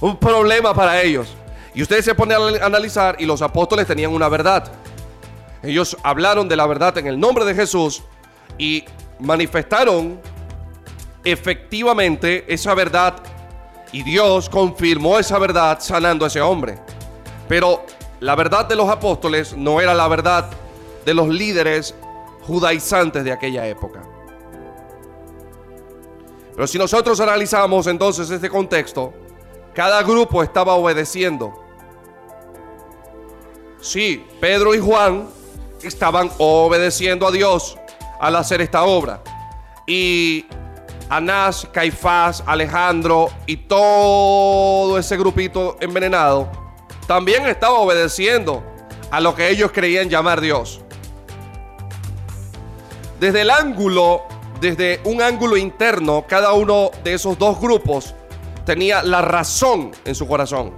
un 0.00 0.16
problema 0.18 0.74
para 0.74 1.00
ellos. 1.02 1.28
Y 1.74 1.82
ustedes 1.82 2.04
se 2.04 2.14
ponen 2.14 2.38
a 2.60 2.66
analizar 2.66 3.16
y 3.18 3.24
los 3.24 3.40
apóstoles 3.40 3.86
tenían 3.86 4.12
una 4.12 4.28
verdad. 4.28 4.70
Ellos 5.62 5.96
hablaron 6.02 6.48
de 6.48 6.56
la 6.56 6.66
verdad 6.66 6.98
en 6.98 7.06
el 7.06 7.18
nombre 7.18 7.44
de 7.44 7.54
Jesús 7.54 8.02
y 8.58 8.84
manifestaron 9.18 10.20
efectivamente 11.24 12.44
esa 12.52 12.74
verdad 12.74 13.14
y 13.92 14.02
Dios 14.02 14.48
confirmó 14.48 15.18
esa 15.18 15.38
verdad 15.38 15.78
sanando 15.80 16.24
a 16.24 16.28
ese 16.28 16.40
hombre. 16.40 16.78
Pero 17.48 17.84
la 18.22 18.36
verdad 18.36 18.66
de 18.66 18.76
los 18.76 18.88
apóstoles 18.88 19.56
no 19.56 19.80
era 19.80 19.94
la 19.94 20.06
verdad 20.06 20.48
de 21.04 21.12
los 21.12 21.26
líderes 21.26 21.92
judaizantes 22.46 23.24
de 23.24 23.32
aquella 23.32 23.66
época. 23.66 24.00
Pero 26.54 26.66
si 26.68 26.78
nosotros 26.78 27.18
analizamos 27.18 27.88
entonces 27.88 28.30
este 28.30 28.48
contexto, 28.48 29.12
cada 29.74 30.04
grupo 30.04 30.40
estaba 30.40 30.74
obedeciendo. 30.74 31.52
Sí, 33.80 34.24
Pedro 34.40 34.72
y 34.76 34.78
Juan 34.78 35.28
estaban 35.82 36.30
obedeciendo 36.38 37.26
a 37.26 37.32
Dios 37.32 37.76
al 38.20 38.36
hacer 38.36 38.60
esta 38.60 38.84
obra. 38.84 39.20
Y 39.84 40.46
Anás, 41.08 41.66
Caifás, 41.72 42.40
Alejandro 42.46 43.30
y 43.46 43.56
todo 43.56 44.96
ese 44.96 45.16
grupito 45.16 45.76
envenenado 45.80 46.61
también 47.06 47.46
estaba 47.46 47.78
obedeciendo 47.78 48.62
a 49.10 49.20
lo 49.20 49.34
que 49.34 49.50
ellos 49.50 49.72
creían 49.72 50.08
llamar 50.08 50.40
Dios. 50.40 50.80
Desde 53.20 53.42
el 53.42 53.50
ángulo, 53.50 54.22
desde 54.60 55.00
un 55.04 55.22
ángulo 55.22 55.56
interno, 55.56 56.24
cada 56.26 56.52
uno 56.54 56.90
de 57.04 57.14
esos 57.14 57.38
dos 57.38 57.60
grupos 57.60 58.14
tenía 58.64 59.02
la 59.02 59.22
razón 59.22 59.92
en 60.04 60.14
su 60.14 60.26
corazón. 60.26 60.72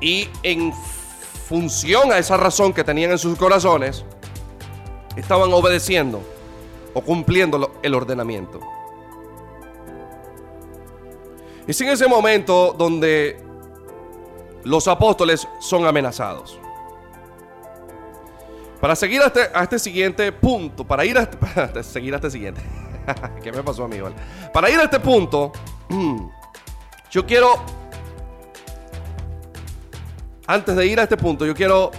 Y 0.00 0.28
en 0.42 0.72
función 1.48 2.10
a 2.12 2.18
esa 2.18 2.36
razón 2.36 2.72
que 2.72 2.84
tenían 2.84 3.10
en 3.10 3.18
sus 3.18 3.36
corazones, 3.36 4.04
estaban 5.16 5.52
obedeciendo 5.52 6.22
o 6.94 7.02
cumpliendo 7.02 7.72
el 7.82 7.94
ordenamiento. 7.94 8.60
Es 11.66 11.80
en 11.80 11.88
ese 11.88 12.08
momento 12.08 12.74
donde 12.76 13.49
los 14.64 14.88
apóstoles 14.88 15.46
son 15.58 15.86
amenazados. 15.86 16.58
Para 18.80 18.96
seguir 18.96 19.20
a 19.20 19.26
este, 19.26 19.50
este 19.62 19.78
siguiente 19.78 20.32
punto, 20.32 20.86
para 20.86 21.04
ir 21.04 21.18
a 21.18 21.22
este, 21.22 21.82
seguir 21.82 22.14
a 22.14 22.16
este 22.16 22.30
siguiente, 22.30 22.62
¿qué 23.42 23.52
me 23.52 23.62
pasó 23.62 23.84
a 23.84 23.88
mí? 23.88 23.98
Para 24.52 24.70
ir 24.70 24.78
a 24.78 24.84
este 24.84 24.98
punto, 25.00 25.52
yo 27.10 27.26
quiero, 27.26 27.62
antes 30.46 30.74
de 30.76 30.86
ir 30.86 30.98
a 30.98 31.02
este 31.02 31.16
punto, 31.16 31.44
yo 31.44 31.54
quiero 31.54 31.90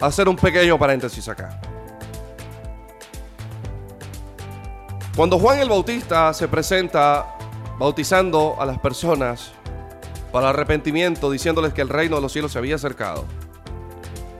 hacer 0.00 0.28
un 0.28 0.36
pequeño 0.36 0.78
paréntesis 0.78 1.26
acá. 1.28 1.58
Cuando 5.16 5.38
Juan 5.38 5.60
el 5.60 5.68
Bautista 5.68 6.34
se 6.34 6.48
presenta 6.48 7.36
bautizando 7.78 8.56
a 8.58 8.66
las 8.66 8.78
personas, 8.78 9.52
para 10.34 10.48
arrepentimiento, 10.48 11.30
diciéndoles 11.30 11.72
que 11.72 11.80
el 11.80 11.88
reino 11.88 12.16
de 12.16 12.22
los 12.22 12.32
cielos 12.32 12.50
se 12.50 12.58
había 12.58 12.74
acercado. 12.74 13.24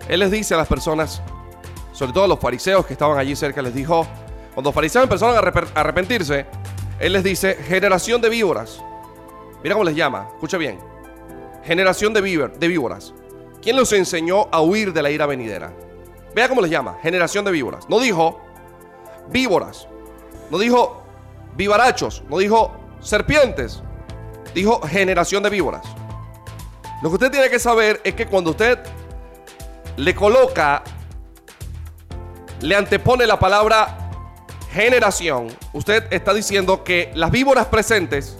Él 0.08 0.18
les 0.18 0.32
dice 0.32 0.52
a 0.54 0.56
las 0.56 0.66
personas, 0.66 1.22
sobre 1.92 2.12
todo 2.12 2.24
a 2.24 2.26
los 2.26 2.40
fariseos 2.40 2.84
que 2.84 2.94
estaban 2.94 3.16
allí 3.16 3.36
cerca, 3.36 3.62
les 3.62 3.72
dijo, 3.72 4.04
cuando 4.54 4.70
los 4.70 4.74
fariseos 4.74 5.04
empezaron 5.04 5.36
a 5.36 5.80
arrepentirse, 5.80 6.46
Él 6.98 7.12
les 7.12 7.22
dice, 7.22 7.54
generación 7.54 8.20
de 8.20 8.28
víboras. 8.28 8.82
Mira 9.62 9.76
cómo 9.76 9.84
les 9.84 9.94
llama, 9.94 10.30
escucha 10.34 10.58
bien. 10.58 10.80
Generación 11.62 12.12
de, 12.12 12.20
de 12.58 12.66
víboras. 12.68 13.14
¿Quién 13.62 13.76
los 13.76 13.92
enseñó 13.92 14.48
a 14.50 14.62
huir 14.62 14.92
de 14.92 15.00
la 15.00 15.12
ira 15.12 15.26
venidera? 15.26 15.72
Vea 16.34 16.48
cómo 16.48 16.60
les 16.60 16.72
llama, 16.72 16.98
generación 17.02 17.44
de 17.44 17.52
víboras. 17.52 17.88
No 17.88 18.00
dijo 18.00 18.40
víboras, 19.30 19.86
no 20.50 20.58
dijo 20.58 21.04
vivarachos, 21.54 22.24
no 22.28 22.38
dijo 22.38 22.72
serpientes, 22.98 23.80
dijo 24.54 24.80
generación 24.82 25.42
de 25.42 25.50
víboras. 25.50 25.82
Lo 27.02 27.10
que 27.10 27.14
usted 27.14 27.30
tiene 27.30 27.50
que 27.50 27.58
saber 27.58 28.00
es 28.04 28.14
que 28.14 28.26
cuando 28.26 28.52
usted 28.52 28.78
le 29.96 30.14
coloca, 30.14 30.82
le 32.60 32.74
antepone 32.76 33.26
la 33.26 33.38
palabra 33.38 33.98
generación, 34.72 35.48
usted 35.72 36.06
está 36.10 36.32
diciendo 36.32 36.82
que 36.82 37.10
las 37.14 37.30
víboras 37.30 37.66
presentes 37.66 38.38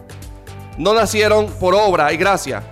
no 0.79 0.95
nacieron 0.95 1.47
por 1.61 1.75
obra 1.75 2.13
y 2.13 2.17
gracia, 2.17 2.63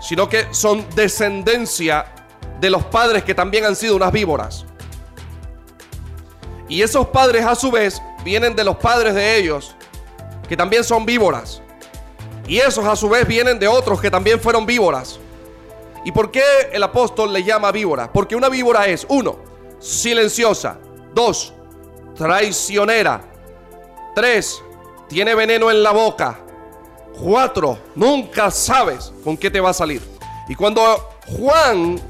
sino 0.00 0.28
que 0.28 0.52
son 0.52 0.84
descendencia 0.94 2.06
de 2.60 2.70
los 2.70 2.84
padres 2.84 3.22
que 3.22 3.34
también 3.34 3.64
han 3.64 3.76
sido 3.76 3.96
unas 3.96 4.12
víboras. 4.12 4.66
Y 6.68 6.82
esos 6.82 7.08
padres 7.08 7.44
a 7.44 7.54
su 7.54 7.70
vez 7.70 8.02
vienen 8.24 8.54
de 8.54 8.64
los 8.64 8.76
padres 8.76 9.14
de 9.14 9.36
ellos, 9.36 9.74
que 10.48 10.56
también 10.56 10.84
son 10.84 11.06
víboras. 11.06 11.61
Y 12.46 12.58
esos 12.58 12.84
a 12.84 12.96
su 12.96 13.08
vez 13.08 13.26
vienen 13.26 13.58
de 13.58 13.68
otros 13.68 14.00
que 14.00 14.10
también 14.10 14.40
fueron 14.40 14.66
víboras. 14.66 15.18
¿Y 16.04 16.12
por 16.12 16.30
qué 16.30 16.42
el 16.72 16.82
apóstol 16.82 17.32
le 17.32 17.44
llama 17.44 17.70
víbora? 17.70 18.12
Porque 18.12 18.34
una 18.34 18.48
víbora 18.48 18.86
es, 18.86 19.06
uno, 19.08 19.38
silenciosa. 19.78 20.78
Dos, 21.14 21.52
traicionera. 22.16 23.22
Tres, 24.14 24.60
tiene 25.08 25.34
veneno 25.34 25.70
en 25.70 25.82
la 25.82 25.92
boca. 25.92 26.40
Cuatro, 27.18 27.78
nunca 27.94 28.50
sabes 28.50 29.12
con 29.22 29.36
qué 29.36 29.50
te 29.50 29.60
va 29.60 29.70
a 29.70 29.74
salir. 29.74 30.02
Y 30.48 30.54
cuando 30.54 31.10
Juan, 31.38 32.00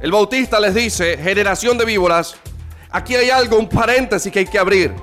el 0.00 0.12
bautista, 0.12 0.60
les 0.60 0.74
dice 0.74 1.18
generación 1.18 1.76
de 1.76 1.84
víboras, 1.84 2.36
aquí 2.90 3.16
hay 3.16 3.30
algo, 3.30 3.58
un 3.58 3.68
paréntesis 3.68 4.30
que 4.30 4.40
hay 4.40 4.46
que 4.46 4.58
abrir. 4.58 4.94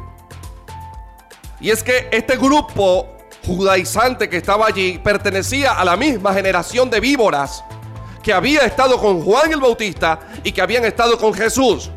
Y 1.60 1.70
es 1.70 1.84
que 1.84 2.08
este 2.12 2.38
grupo 2.38 3.17
judaizante 3.48 4.30
que 4.30 4.38
estaba 4.38 4.68
allí 4.68 5.00
pertenecía 5.00 5.72
a 5.72 5.86
la 5.86 5.96
misma 5.96 6.34
generación 6.34 6.90
de 6.90 7.00
víboras 7.00 7.64
que 8.22 8.34
había 8.34 8.62
estado 8.62 9.00
con 9.00 9.24
Juan 9.24 9.54
el 9.54 9.62
Bautista 9.62 10.20
y 10.44 10.52
que 10.52 10.62
habían 10.62 10.84
estado 10.84 11.18
con 11.18 11.34
Jesús. 11.34 11.90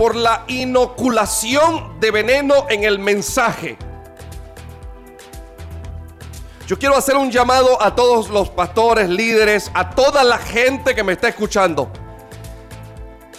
Por 0.03 0.17
la 0.17 0.43
inoculación 0.49 2.01
de 2.01 2.11
veneno 2.11 2.67
en 2.69 2.83
el 2.83 2.99
mensaje. 2.99 3.79
Yo 6.67 6.77
quiero 6.77 6.97
hacer 6.97 7.17
un 7.17 7.31
llamado 7.31 7.81
a 7.81 7.95
todos 7.95 8.29
los 8.29 8.51
pastores, 8.51 9.09
líderes, 9.09 9.71
a 9.75 9.91
toda 9.91 10.25
la 10.25 10.39
gente 10.39 10.97
que 10.97 11.05
me 11.05 11.13
está 11.13 11.29
escuchando. 11.29 11.89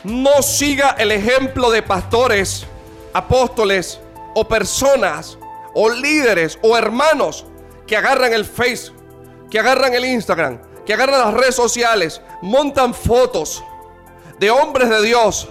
No 0.06 0.42
siga 0.42 0.92
el 0.98 1.12
ejemplo 1.12 1.70
de 1.70 1.84
pastores, 1.84 2.66
apóstoles 3.12 4.00
o 4.34 4.48
personas 4.48 5.38
o 5.74 5.90
líderes 5.90 6.58
o 6.62 6.78
hermanos 6.78 7.46
que 7.86 7.98
agarran 7.98 8.32
el 8.32 8.46
Face, 8.46 8.94
que 9.52 9.60
agarran 9.60 9.94
el 9.96 10.06
Instagram, 10.06 10.62
que 10.86 10.94
agarran 10.94 11.20
las 11.20 11.34
redes 11.34 11.56
sociales, 11.56 12.22
montan 12.42 12.94
fotos 12.94 13.62
de 14.40 14.50
hombres 14.50 14.88
de 14.88 15.02
Dios 15.02 15.50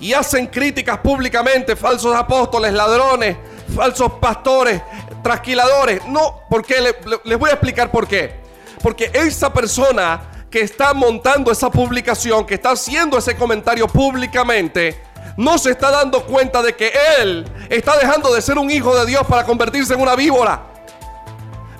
y 0.00 0.12
hacen 0.12 0.46
críticas 0.46 0.98
públicamente, 0.98 1.76
falsos 1.76 2.14
apóstoles, 2.14 2.72
ladrones, 2.72 3.36
falsos 3.74 4.12
pastores, 4.14 4.80
trasquiladores. 5.22 6.06
No, 6.06 6.42
porque 6.48 6.76
les 7.24 7.38
voy 7.38 7.50
a 7.50 7.54
explicar 7.54 7.90
por 7.90 8.06
qué. 8.06 8.40
Porque 8.82 9.10
esa 9.12 9.52
persona 9.52 10.22
que 10.50 10.60
está 10.60 10.94
montando 10.94 11.50
esa 11.50 11.70
publicación, 11.70 12.46
que 12.46 12.54
está 12.54 12.70
haciendo 12.70 13.18
ese 13.18 13.36
comentario 13.36 13.86
públicamente, 13.88 15.02
no 15.36 15.58
se 15.58 15.72
está 15.72 15.90
dando 15.90 16.24
cuenta 16.24 16.62
de 16.62 16.74
que 16.74 16.92
él 17.20 17.44
está 17.68 17.96
dejando 17.98 18.32
de 18.32 18.40
ser 18.40 18.58
un 18.58 18.70
hijo 18.70 18.96
de 18.96 19.06
Dios 19.06 19.26
para 19.26 19.44
convertirse 19.44 19.94
en 19.94 20.00
una 20.00 20.16
víbora. 20.16 20.62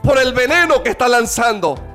Por 0.02 0.18
el 0.18 0.32
veneno 0.32 0.82
que 0.82 0.90
está 0.90 1.08
lanzando. 1.08 1.87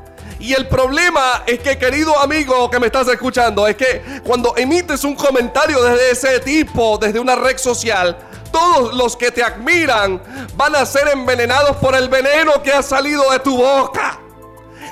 Y 0.44 0.52
el 0.54 0.68
problema 0.68 1.44
es 1.48 1.60
que, 1.60 1.78
querido 1.78 2.20
amigo 2.20 2.70
que 2.70 2.78
me 2.78 2.88
estás 2.88 3.08
escuchando, 3.08 3.66
es 3.66 3.78
que 3.78 4.20
cuando 4.26 4.54
emites 4.58 5.06
un 5.06 5.16
comentario 5.16 5.82
desde 5.82 6.12
ese 6.12 6.40
tipo, 6.42 6.98
desde 6.98 7.18
una 7.18 7.34
red 7.38 7.58
social, 7.58 8.18
todos 8.52 8.94
los 8.94 9.16
que 9.16 9.32
te 9.32 9.42
admiran 9.42 10.22
van 10.58 10.76
a 10.76 10.86
ser 10.86 11.08
envenenados 11.08 11.78
por 11.78 11.96
el 11.96 12.10
veneno 12.10 12.62
que 12.62 12.74
ha 12.74 12.84
salido 12.84 13.32
de 13.32 13.40
tu 13.40 13.56
boca. 13.56 14.20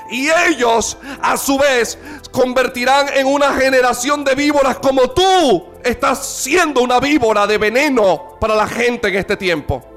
Y 0.10 0.30
ellos, 0.30 0.98
a 1.22 1.36
su 1.36 1.58
vez, 1.58 1.98
convertirán 2.32 3.10
en 3.14 3.28
una 3.28 3.54
generación 3.54 4.24
de 4.24 4.36
víboras 4.36 4.78
como 4.78 5.10
tú 5.10 5.66
estás 5.84 6.26
siendo 6.26 6.80
una 6.82 7.02
víbora 7.02 7.46
de 7.46 7.58
veneno 7.58 8.38
para 8.40 8.56
la 8.56 8.68
gente 8.68 9.10
en 9.10 9.16
este 9.16 9.36
tiempo. 9.36 9.90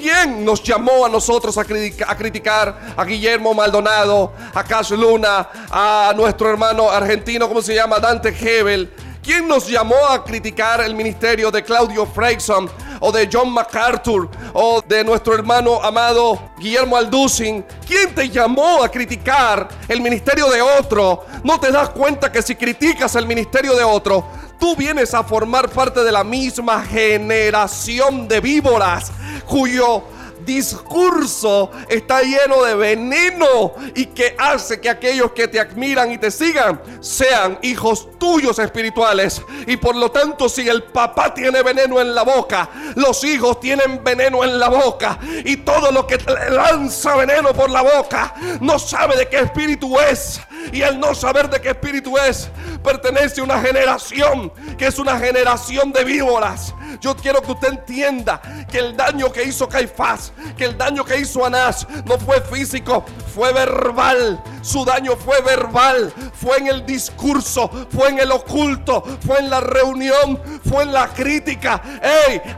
¿Quién 0.00 0.46
nos 0.46 0.62
llamó 0.62 1.04
a 1.04 1.10
nosotros 1.10 1.58
a, 1.58 1.64
criticar 1.64 2.94
a 2.96 3.04
Guillermo 3.04 3.52
Maldonado, 3.52 4.32
a 4.54 4.64
Cash 4.64 4.92
Luna, 4.92 5.46
a 5.70 6.14
nuestro 6.16 6.48
hermano 6.48 6.90
argentino, 6.90 7.46
¿cómo 7.46 7.60
se 7.60 7.74
llama? 7.74 7.98
Dante 7.98 8.30
Hebel. 8.30 8.90
¿Quién 9.22 9.46
nos 9.46 9.68
llamó 9.68 10.06
a 10.08 10.24
criticar 10.24 10.80
el 10.80 10.94
ministerio 10.94 11.50
de 11.50 11.62
Claudio 11.62 12.06
Freyson 12.06 12.70
o 13.00 13.12
de 13.12 13.28
John 13.30 13.50
MacArthur 13.52 14.30
o 14.54 14.80
de 14.80 15.04
nuestro 15.04 15.34
hermano 15.34 15.82
amado 15.82 16.50
Guillermo 16.58 16.96
Alducin? 16.96 17.62
¿Quién 17.86 18.14
te 18.14 18.30
llamó 18.30 18.82
a 18.82 18.88
criticar 18.88 19.68
el 19.86 20.00
ministerio 20.00 20.48
de 20.48 20.62
otro? 20.62 21.26
¿No 21.44 21.60
te 21.60 21.70
das 21.70 21.90
cuenta 21.90 22.32
que 22.32 22.40
si 22.40 22.54
criticas 22.54 23.14
el 23.16 23.26
ministerio 23.26 23.74
de 23.74 23.84
otro, 23.84 24.24
tú 24.60 24.76
vienes 24.76 25.14
a 25.14 25.24
formar 25.24 25.70
parte 25.70 26.04
de 26.04 26.12
la 26.12 26.22
misma 26.22 26.84
generación 26.84 28.28
de 28.28 28.40
víboras 28.40 29.10
cuyo 29.46 30.04
discurso 30.44 31.70
está 31.88 32.22
lleno 32.22 32.62
de 32.64 32.74
veneno 32.74 33.72
y 33.94 34.06
que 34.06 34.34
hace 34.38 34.80
que 34.80 34.88
aquellos 34.88 35.32
que 35.32 35.48
te 35.48 35.60
admiran 35.60 36.10
y 36.10 36.18
te 36.18 36.30
sigan 36.30 36.80
sean 37.00 37.58
hijos 37.62 38.08
tuyos 38.18 38.58
espirituales. 38.58 39.42
Y 39.66 39.76
por 39.76 39.96
lo 39.96 40.10
tanto, 40.10 40.48
si 40.48 40.68
el 40.68 40.84
papá 40.84 41.32
tiene 41.32 41.62
veneno 41.62 42.00
en 42.00 42.14
la 42.14 42.22
boca, 42.22 42.68
los 42.96 43.22
hijos 43.24 43.60
tienen 43.60 44.02
veneno 44.02 44.44
en 44.44 44.58
la 44.58 44.68
boca. 44.68 45.18
Y 45.44 45.58
todo 45.58 45.90
lo 45.92 46.06
que 46.06 46.18
lanza 46.50 47.16
veneno 47.16 47.52
por 47.52 47.70
la 47.70 47.82
boca 47.82 48.34
no 48.60 48.78
sabe 48.78 49.16
de 49.16 49.28
qué 49.28 49.40
espíritu 49.40 49.98
es. 50.00 50.40
Y 50.72 50.82
el 50.82 50.98
no 50.98 51.14
saber 51.14 51.48
de 51.48 51.60
qué 51.60 51.70
espíritu 51.70 52.16
es, 52.18 52.48
pertenece 52.82 53.40
a 53.40 53.44
una 53.44 53.60
generación 53.60 54.52
que 54.76 54.86
es 54.86 54.98
una 54.98 55.18
generación 55.18 55.92
de 55.92 56.04
víboras. 56.04 56.74
Yo 57.00 57.16
quiero 57.16 57.40
que 57.42 57.52
usted 57.52 57.68
entienda 57.68 58.40
que 58.70 58.78
el 58.78 58.96
daño 58.96 59.32
que 59.32 59.44
hizo 59.44 59.68
Caifás, 59.68 60.32
que 60.56 60.64
el 60.64 60.76
daño 60.76 61.04
que 61.04 61.18
hizo 61.18 61.44
Anás, 61.44 61.86
no 62.04 62.18
fue 62.18 62.40
físico, 62.40 63.04
fue 63.34 63.52
verbal. 63.52 64.42
Su 64.62 64.84
daño 64.84 65.16
fue 65.16 65.40
verbal, 65.40 66.12
fue 66.34 66.58
en 66.58 66.66
el 66.68 66.86
discurso, 66.86 67.70
fue 67.90 68.10
en 68.10 68.18
el 68.18 68.30
oculto, 68.30 69.02
fue 69.26 69.38
en 69.38 69.50
la 69.50 69.60
reunión, 69.60 70.40
fue 70.68 70.82
en 70.84 70.92
la 70.92 71.08
crítica. 71.08 71.80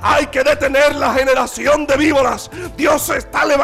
Hay 0.01 0.27
que 0.27 0.43
detener 0.43 0.95
la 0.95 1.15
generación 1.15 1.87
de 1.87 1.97
víboras. 1.97 2.51
Dios 2.77 3.09
está 3.11 3.45
levantando. 3.45 3.62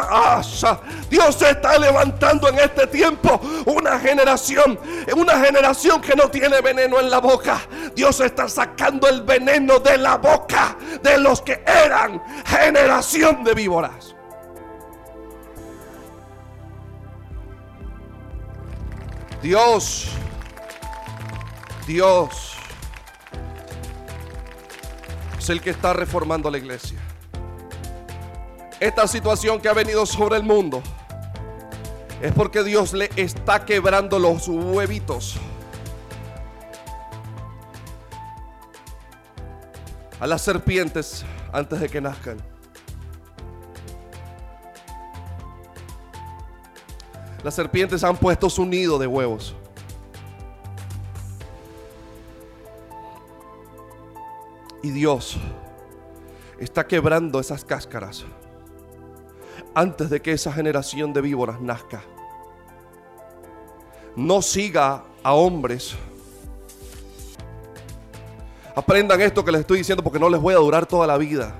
Dios 1.09 1.41
está 1.41 1.77
levantando 1.77 2.47
en 2.47 2.59
este 2.59 2.87
tiempo 2.87 3.41
una 3.65 3.99
generación, 3.99 4.79
una 5.15 5.39
generación 5.39 6.01
que 6.01 6.15
no 6.15 6.29
tiene 6.29 6.61
veneno 6.61 6.99
en 6.99 7.09
la 7.09 7.19
boca. 7.19 7.61
Dios 7.95 8.19
está 8.19 8.47
sacando 8.47 9.07
el 9.07 9.23
veneno 9.23 9.79
de 9.79 9.97
la 9.97 10.17
boca 10.17 10.77
de 11.01 11.17
los 11.17 11.41
que 11.41 11.63
eran 11.65 12.21
generación 12.45 13.43
de 13.43 13.53
víboras. 13.53 14.15
Dios, 19.41 20.09
Dios 21.87 22.55
es 25.37 25.49
el 25.49 25.61
que 25.61 25.69
está 25.69 25.93
reformando 25.93 26.51
la 26.51 26.57
iglesia. 26.57 26.99
Esta 28.81 29.07
situación 29.07 29.61
que 29.61 29.69
ha 29.69 29.73
venido 29.73 30.05
sobre 30.05 30.35
el 30.35 30.43
mundo 30.43 30.83
es 32.21 32.33
porque 32.33 32.63
Dios 32.63 32.93
le 32.93 33.09
está 33.15 33.65
quebrando 33.65 34.19
los 34.19 34.47
huevitos 34.49 35.37
a 40.19 40.27
las 40.27 40.41
serpientes 40.41 41.23
antes 41.53 41.79
de 41.79 41.87
que 41.87 42.01
nazcan. 42.01 42.58
Las 47.43 47.55
serpientes 47.55 48.03
han 48.03 48.17
puesto 48.17 48.49
su 48.49 48.65
nido 48.65 48.99
de 48.99 49.07
huevos. 49.07 49.55
Y 54.81 54.91
Dios 54.91 55.37
está 56.57 56.87
quebrando 56.87 57.39
esas 57.39 57.63
cáscaras 57.65 58.25
antes 59.73 60.09
de 60.09 60.21
que 60.21 60.31
esa 60.31 60.51
generación 60.51 61.13
de 61.13 61.21
víboras 61.21 61.61
nazca. 61.61 62.03
No 64.15 64.41
siga 64.41 65.03
a 65.23 65.33
hombres. 65.33 65.95
Aprendan 68.75 69.21
esto 69.21 69.43
que 69.43 69.51
les 69.51 69.61
estoy 69.61 69.79
diciendo 69.79 70.03
porque 70.03 70.19
no 70.19 70.29
les 70.29 70.41
voy 70.41 70.53
a 70.53 70.57
durar 70.57 70.85
toda 70.85 71.07
la 71.07 71.17
vida. 71.17 71.55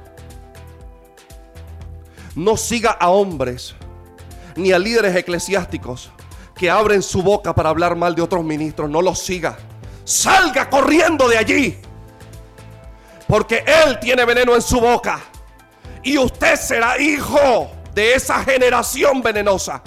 No 2.36 2.58
siga 2.58 2.92
a 2.92 3.10
hombres 3.10 3.76
ni 4.60 4.72
a 4.72 4.80
líderes 4.80 5.15
eclesiásticos 5.15 6.12
que 6.56 6.69
abren 6.69 7.02
su 7.02 7.24
boca 7.24 7.56
para 7.56 7.69
hablar 7.69 7.95
mal 7.95 8.13
de 8.13 8.22
otros 8.22 8.43
ministros. 8.43 8.89
No 8.89 9.02
los 9.02 9.19
siga. 9.19 9.58
Salga 10.04 10.69
corriendo 10.69 11.28
de 11.30 11.38
allí. 11.38 11.78
Porque 13.28 13.63
Él 13.65 14.00
tiene 14.00 14.26
veneno 14.26 14.56
en 14.56 14.62
su 14.62 14.80
boca. 14.80 15.22
Y 16.04 16.17
usted 16.17 16.56
será 16.56 17.00
hijo 17.00 17.72
de 17.93 18.13
esa 18.13 18.43
generación 18.43 19.22
venenosa. 19.22 19.82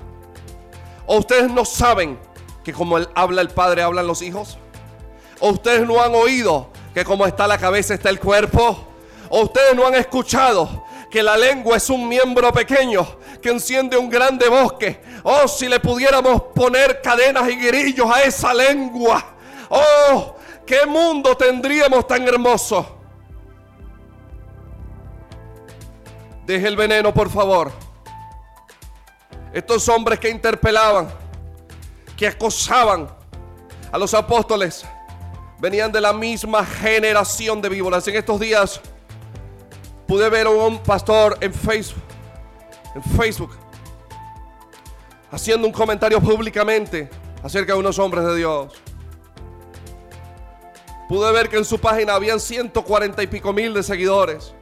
¿O 1.06 1.18
ustedes 1.18 1.50
no 1.50 1.64
saben 1.64 2.18
que 2.64 2.72
como 2.72 2.98
él 2.98 3.08
habla 3.14 3.42
el 3.42 3.48
padre, 3.48 3.82
hablan 3.82 4.06
los 4.06 4.22
hijos? 4.22 4.58
¿O 5.40 5.50
ustedes 5.50 5.87
no 5.87 6.02
han 6.02 6.14
oído 6.14 6.70
que 6.94 7.04
como 7.04 7.26
está 7.26 7.46
la 7.46 7.58
cabeza 7.58 7.94
está 7.94 8.08
el 8.08 8.20
cuerpo? 8.20 8.87
¿O 9.28 9.42
ustedes 9.42 9.74
no 9.74 9.87
han 9.87 9.94
escuchado 9.94 10.85
que 11.11 11.22
la 11.22 11.37
lengua 11.37 11.76
es 11.76 11.90
un 11.90 12.08
miembro 12.08 12.52
pequeño 12.52 13.06
que 13.42 13.50
enciende 13.50 13.98
un 13.98 14.09
grande 14.09 14.48
bosque? 14.48 15.02
Oh, 15.24 15.46
si 15.46 15.68
le 15.68 15.81
pudiéramos 15.81 16.40
poner 16.55 17.02
cadenas 17.02 17.50
y 17.50 17.57
grillos 17.57 18.11
a 18.11 18.22
esa 18.22 18.55
lengua. 18.55 19.22
Oh, 19.68 20.37
qué 20.64 20.87
mundo 20.87 21.37
tendríamos 21.37 22.07
tan 22.07 22.26
hermoso. 22.26 23.00
Deje 26.46 26.66
el 26.66 26.76
veneno, 26.76 27.12
por 27.12 27.28
favor. 27.28 27.70
Estos 29.52 29.88
hombres 29.88 30.18
que 30.18 30.31
interpelaban, 30.31 31.11
que 32.16 32.26
acosaban 32.26 33.09
a 33.90 33.98
los 33.98 34.14
apóstoles, 34.14 34.85
venían 35.59 35.92
de 35.92 36.00
la 36.00 36.12
misma 36.12 36.64
generación 36.64 37.61
de 37.61 37.68
víboras. 37.68 38.07
En 38.09 38.16
estos 38.16 38.40
días 38.40 38.81
pude 40.07 40.28
ver 40.28 40.46
a 40.46 40.50
un 40.50 40.78
pastor 40.83 41.38
en 41.40 41.55
Facebook, 41.55 42.02
en 42.94 43.02
Facebook, 43.02 43.50
haciendo 45.31 45.66
un 45.66 45.72
comentario 45.72 46.20
públicamente 46.20 47.09
acerca 47.42 47.72
de 47.72 47.78
unos 47.78 47.98
hombres 47.98 48.24
de 48.24 48.37
Dios. 48.37 48.72
Pude 51.09 51.31
ver 51.33 51.48
que 51.48 51.59
en 51.59 51.64
su 51.64 51.78
página 51.78 52.14
habían 52.14 52.40
140 52.40 53.22
y 53.22 53.26
pico 53.26 53.52
mil 53.52 53.74
de 53.74 53.83
seguidores. 53.83 54.55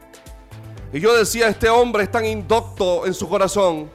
Y 0.93 0.99
yo 0.99 1.17
decía, 1.17 1.49
este 1.49 1.69
hombre 1.69 2.05
es 2.05 2.11
tan 2.11 2.25
indocto 2.27 3.07
en 3.07 3.15
su 3.15 3.29
corazón. 3.29 3.91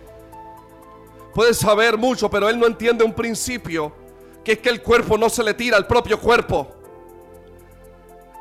Puede 1.33 1.53
saber 1.53 1.97
mucho, 1.97 2.29
pero 2.29 2.47
él 2.47 2.57
no 2.57 2.65
entiende 2.65 3.03
un 3.03 3.13
principio, 3.13 3.93
que 4.43 4.53
es 4.53 4.59
que 4.59 4.69
el 4.69 4.81
cuerpo 4.81 5.17
no 5.17 5.29
se 5.29 5.43
le 5.43 5.53
tira 5.53 5.75
al 5.75 5.85
propio 5.85 6.19
cuerpo 6.19 6.75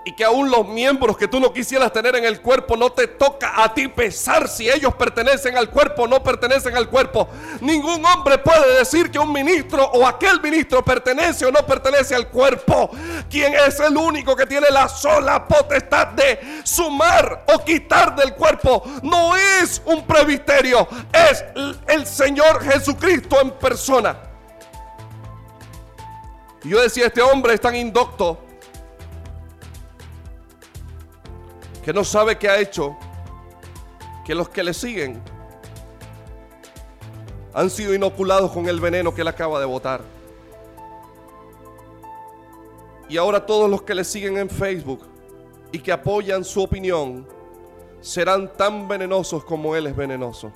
y 0.04 0.12
que 0.12 0.24
aún 0.24 0.50
los 0.50 0.68
miembros 0.68 1.16
que 1.16 1.26
tú 1.26 1.40
no 1.40 1.52
quisieras 1.52 1.92
tener 1.92 2.14
en 2.16 2.24
el 2.24 2.40
cuerpo 2.40 2.76
no 2.76 2.90
te 2.92 3.08
toca 3.08 3.62
a 3.62 3.72
ti 3.72 3.88
pesar 3.88 4.48
si 4.48 4.68
ellos 4.68 4.94
pertenecen 4.94 5.56
al 5.56 5.70
cuerpo 5.70 6.02
o 6.02 6.06
no 6.06 6.22
pertenecen 6.22 6.76
al 6.76 6.88
cuerpo. 6.88 7.28
Ningún 7.60 8.04
hombre 8.04 8.38
puede 8.38 8.78
decir 8.78 9.10
que 9.10 9.18
un 9.18 9.32
ministro 9.32 9.82
o 9.82 10.06
aquel 10.06 10.40
ministro 10.42 10.84
pertenece 10.84 11.46
o 11.46 11.50
no 11.50 11.64
pertenece 11.64 12.14
al 12.14 12.28
cuerpo. 12.28 12.90
Quien 13.30 13.54
es 13.54 13.80
el 13.80 13.96
único 13.96 14.36
que 14.36 14.46
tiene 14.46 14.68
la 14.70 14.88
sola 14.88 15.48
potestad 15.48 16.08
de 16.08 16.60
sumar 16.64 17.44
o 17.54 17.64
quitar 17.64 18.14
del 18.14 18.34
cuerpo 18.34 18.82
no 19.02 19.34
es 19.36 19.80
un 19.86 20.06
presbiterio, 20.06 20.86
es 21.12 21.44
el 21.88 22.06
Señor 22.06 22.62
Jesucristo 22.62 23.40
en 23.40 23.52
persona. 23.52 24.18
Yo 26.62 26.80
decía, 26.80 27.06
este 27.06 27.20
hombre 27.22 27.54
es 27.54 27.60
tan 27.60 27.76
indocto 27.76 28.43
que 31.84 31.92
no 31.92 32.02
sabe 32.02 32.38
qué 32.38 32.48
ha 32.48 32.58
hecho, 32.58 32.96
que 34.24 34.34
los 34.34 34.48
que 34.48 34.64
le 34.64 34.72
siguen 34.72 35.22
han 37.52 37.68
sido 37.68 37.94
inoculados 37.94 38.50
con 38.50 38.68
el 38.68 38.80
veneno 38.80 39.14
que 39.14 39.20
él 39.20 39.28
acaba 39.28 39.60
de 39.60 39.66
botar. 39.66 40.00
Y 43.08 43.18
ahora 43.18 43.44
todos 43.44 43.70
los 43.70 43.82
que 43.82 43.94
le 43.94 44.02
siguen 44.02 44.38
en 44.38 44.48
Facebook 44.48 45.06
y 45.70 45.78
que 45.78 45.92
apoyan 45.92 46.42
su 46.42 46.62
opinión 46.62 47.28
serán 48.00 48.52
tan 48.56 48.88
venenosos 48.88 49.44
como 49.44 49.76
él 49.76 49.86
es 49.86 49.94
venenoso. 49.94 50.50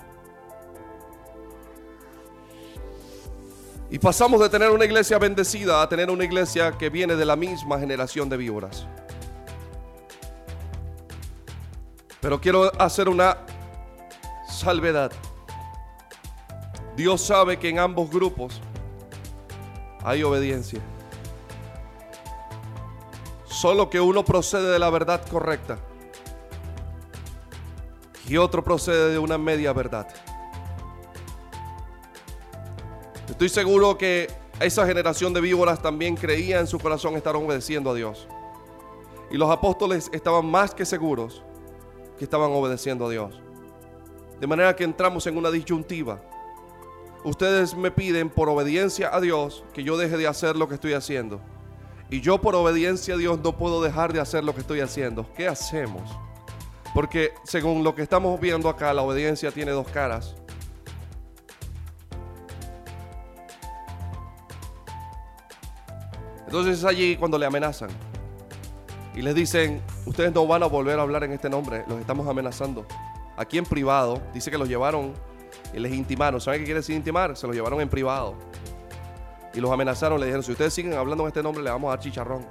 Y 3.91 3.99
pasamos 3.99 4.41
de 4.41 4.49
tener 4.49 4.71
una 4.71 4.85
iglesia 4.85 5.19
bendecida 5.19 5.81
a 5.81 5.89
tener 5.89 6.09
una 6.09 6.23
iglesia 6.23 6.77
que 6.77 6.89
viene 6.89 7.15
de 7.15 7.25
la 7.25 7.35
misma 7.35 7.79
generación 7.79 8.29
de 8.29 8.37
víboras. 8.37 8.87
Pero 12.21 12.41
quiero 12.41 12.71
hacer 12.81 13.07
una 13.07 13.37
salvedad. 14.47 15.11
Dios 16.95 17.21
sabe 17.21 17.57
que 17.57 17.69
en 17.69 17.79
ambos 17.79 18.09
grupos 18.09 18.61
hay 20.03 20.23
obediencia. 20.23 20.81
Solo 23.45 23.89
que 23.89 23.99
uno 24.01 24.23
procede 24.23 24.71
de 24.71 24.79
la 24.79 24.89
verdad 24.89 25.25
correcta 25.29 25.77
y 28.27 28.37
otro 28.37 28.63
procede 28.63 29.11
de 29.11 29.19
una 29.19 29.37
media 29.37 29.73
verdad. 29.73 30.07
Estoy 33.27 33.49
seguro 33.49 33.97
que 33.97 34.27
esa 34.59 34.85
generación 34.85 35.33
de 35.33 35.41
víboras 35.41 35.81
también 35.81 36.15
creía 36.15 36.59
en 36.59 36.67
su 36.67 36.79
corazón 36.79 37.15
estar 37.15 37.35
obedeciendo 37.35 37.91
a 37.91 37.93
Dios. 37.93 38.27
Y 39.31 39.37
los 39.37 39.49
apóstoles 39.49 40.09
estaban 40.13 40.45
más 40.45 40.73
que 40.75 40.85
seguros 40.85 41.43
que 42.19 42.25
estaban 42.25 42.51
obedeciendo 42.51 43.07
a 43.07 43.09
Dios. 43.09 43.41
De 44.39 44.45
manera 44.45 44.75
que 44.75 44.83
entramos 44.83 45.25
en 45.25 45.37
una 45.37 45.49
disyuntiva. 45.49 46.21
Ustedes 47.23 47.75
me 47.75 47.91
piden 47.91 48.29
por 48.29 48.49
obediencia 48.49 49.13
a 49.13 49.19
Dios 49.19 49.63
que 49.73 49.83
yo 49.83 49.97
deje 49.97 50.17
de 50.17 50.27
hacer 50.27 50.55
lo 50.55 50.67
que 50.67 50.75
estoy 50.75 50.93
haciendo. 50.93 51.41
Y 52.09 52.21
yo 52.21 52.39
por 52.39 52.55
obediencia 52.55 53.15
a 53.15 53.17
Dios 53.17 53.39
no 53.41 53.57
puedo 53.57 53.81
dejar 53.81 54.13
de 54.13 54.19
hacer 54.19 54.43
lo 54.43 54.53
que 54.53 54.61
estoy 54.61 54.81
haciendo. 54.81 55.25
¿Qué 55.35 55.47
hacemos? 55.47 56.09
Porque 56.93 57.33
según 57.43 57.83
lo 57.83 57.95
que 57.95 58.01
estamos 58.01 58.39
viendo 58.39 58.67
acá, 58.69 58.93
la 58.93 59.01
obediencia 59.01 59.51
tiene 59.51 59.71
dos 59.71 59.87
caras. 59.87 60.35
Entonces 66.45 66.79
es 66.79 66.85
allí 66.85 67.15
cuando 67.15 67.37
le 67.37 67.45
amenazan 67.45 68.08
y 69.19 69.21
les 69.21 69.35
dicen, 69.35 69.81
ustedes 70.05 70.33
no 70.33 70.47
van 70.47 70.63
a 70.63 70.67
volver 70.67 70.97
a 70.97 71.01
hablar 71.01 71.25
en 71.25 71.33
este 71.33 71.49
nombre, 71.49 71.83
los 71.89 71.99
estamos 71.99 72.25
amenazando. 72.25 72.85
Aquí 73.35 73.57
en 73.57 73.65
privado, 73.65 74.21
dice 74.33 74.49
que 74.49 74.57
los 74.57 74.69
llevaron 74.69 75.13
y 75.73 75.79
les 75.79 75.91
intimaron. 75.91 76.39
¿Saben 76.39 76.61
qué 76.61 76.65
quiere 76.67 76.79
decir 76.79 76.95
intimar? 76.95 77.35
Se 77.35 77.45
los 77.45 77.53
llevaron 77.53 77.81
en 77.81 77.89
privado. 77.89 78.35
Y 79.53 79.59
los 79.59 79.69
amenazaron, 79.71 80.21
le 80.21 80.27
dijeron, 80.27 80.41
si 80.41 80.53
ustedes 80.53 80.73
siguen 80.73 80.93
hablando 80.93 81.25
en 81.25 81.27
este 81.27 81.43
nombre, 81.43 81.61
le 81.61 81.69
vamos 81.69 81.89
a 81.89 81.97
dar 81.97 81.99
chicharrón. 81.99 82.45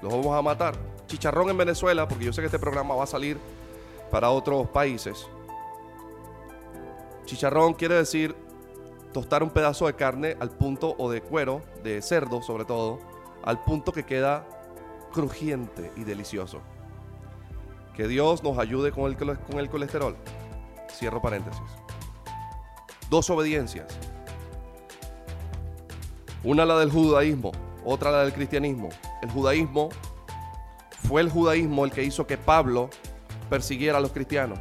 Los 0.00 0.12
vamos 0.12 0.38
a 0.38 0.42
matar. 0.42 0.76
Chicharrón 1.08 1.50
en 1.50 1.56
Venezuela, 1.58 2.06
porque 2.06 2.26
yo 2.26 2.32
sé 2.32 2.40
que 2.40 2.46
este 2.46 2.60
programa 2.60 2.94
va 2.94 3.02
a 3.02 3.08
salir 3.08 3.36
para 4.12 4.30
otros 4.30 4.68
países. 4.68 5.26
Chicharrón 7.24 7.74
quiere 7.74 7.96
decir 7.96 8.36
tostar 9.12 9.42
un 9.42 9.50
pedazo 9.50 9.88
de 9.88 9.94
carne 9.94 10.36
al 10.38 10.50
punto, 10.50 10.94
o 10.98 11.10
de 11.10 11.20
cuero, 11.20 11.62
de 11.82 12.00
cerdo 12.00 12.42
sobre 12.42 12.64
todo, 12.64 13.00
al 13.42 13.64
punto 13.64 13.90
que 13.90 14.04
queda 14.04 14.46
crujiente 15.14 15.92
y 15.96 16.04
delicioso. 16.04 16.60
Que 17.94 18.08
Dios 18.08 18.42
nos 18.42 18.58
ayude 18.58 18.90
con 18.90 19.04
el, 19.04 19.16
con 19.16 19.58
el 19.58 19.70
colesterol. 19.70 20.16
Cierro 20.90 21.22
paréntesis. 21.22 21.62
Dos 23.08 23.30
obediencias. 23.30 23.86
Una 26.42 26.66
la 26.66 26.78
del 26.78 26.90
judaísmo, 26.90 27.52
otra 27.84 28.10
la 28.10 28.22
del 28.24 28.32
cristianismo. 28.32 28.88
El 29.22 29.30
judaísmo 29.30 29.88
fue 31.08 31.20
el 31.20 31.30
judaísmo 31.30 31.84
el 31.84 31.92
que 31.92 32.02
hizo 32.02 32.26
que 32.26 32.36
Pablo 32.36 32.90
persiguiera 33.48 33.98
a 33.98 34.00
los 34.00 34.12
cristianos. 34.12 34.58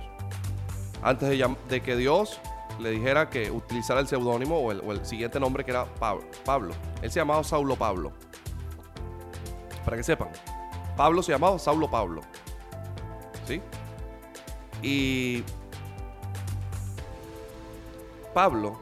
Antes 1.02 1.30
de, 1.68 1.82
que 1.82 1.98
Dios 1.98 2.40
le 2.80 2.92
dijera 2.92 3.30
que 3.30 3.52
utilizara 3.52 4.00
el 4.00 4.08
seudónimo 4.08 4.60
o 4.60 4.72
el, 4.72 5.06
siguiente 5.06 5.40
nombre 5.40 5.66
que 5.66 5.72
era 5.72 5.86
Pablo. 5.86 6.24
Pablo. 6.46 6.74
Él 7.02 7.12
se 7.12 7.20
llamaba 7.20 7.44
Saulo 7.44 7.76
Pablo. 7.76 8.14
Para 9.84 9.98
que 9.98 10.04
sepan. 10.04 10.30
Pablo 10.96 11.24
se 11.24 11.32
llamaba 11.32 11.58
Saulo 11.60 11.90
Pablo. 11.90 12.22
¿Sí? 13.46 13.62
Y 14.82 15.44
Pablo, 18.34 18.80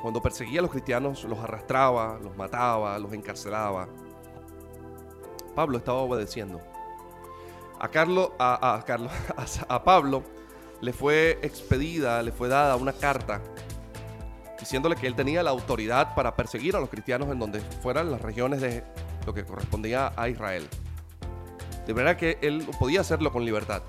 cuando 0.00 0.20
perseguía 0.20 0.60
a 0.60 0.62
los 0.62 0.70
cristianos, 0.70 1.24
los 1.24 1.38
arrastraba, 1.38 2.18
los 2.22 2.36
mataba, 2.36 2.98
los 2.98 3.12
encarcelaba. 3.12 3.88
Pablo 5.54 5.78
estaba 5.78 5.98
obedeciendo. 5.98 6.60
A 7.78 7.88
Carlos, 7.88 8.30
a, 8.38 8.82
Carlos, 8.86 9.12
a 9.68 9.84
Pablo 9.84 10.22
le 10.80 10.92
fue 10.92 11.38
expedida, 11.42 12.22
le 12.22 12.32
fue 12.32 12.48
dada 12.48 12.76
una 12.76 12.92
carta 12.92 13.40
diciéndole 14.58 14.96
que 14.96 15.06
él 15.06 15.14
tenía 15.14 15.42
la 15.42 15.50
autoridad 15.50 16.14
para 16.14 16.34
perseguir 16.34 16.76
a 16.76 16.80
los 16.80 16.88
cristianos 16.88 17.28
en 17.30 17.38
donde 17.38 17.60
fueran 17.60 18.10
las 18.10 18.20
regiones 18.20 18.60
de 18.60 18.82
lo 19.26 19.34
que 19.34 19.44
correspondía 19.44 20.12
a 20.16 20.28
Israel. 20.28 20.68
De 21.86 21.92
manera 21.92 22.16
que 22.16 22.38
él 22.40 22.66
podía 22.78 23.00
hacerlo 23.00 23.32
con 23.32 23.44
libertad. 23.44 23.82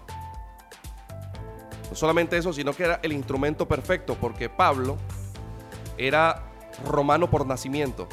No 1.90 1.96
solamente 1.96 2.38
eso, 2.38 2.52
sino 2.52 2.74
que 2.74 2.84
era 2.84 3.00
el 3.04 3.14
instrumento 3.14 3.68
perfecto, 3.68 4.18
porque 4.20 4.50
Pablo 4.50 4.98
era 5.98 6.44
romano 6.86 7.30
por 7.30 7.46
nacimiento. 7.46 8.08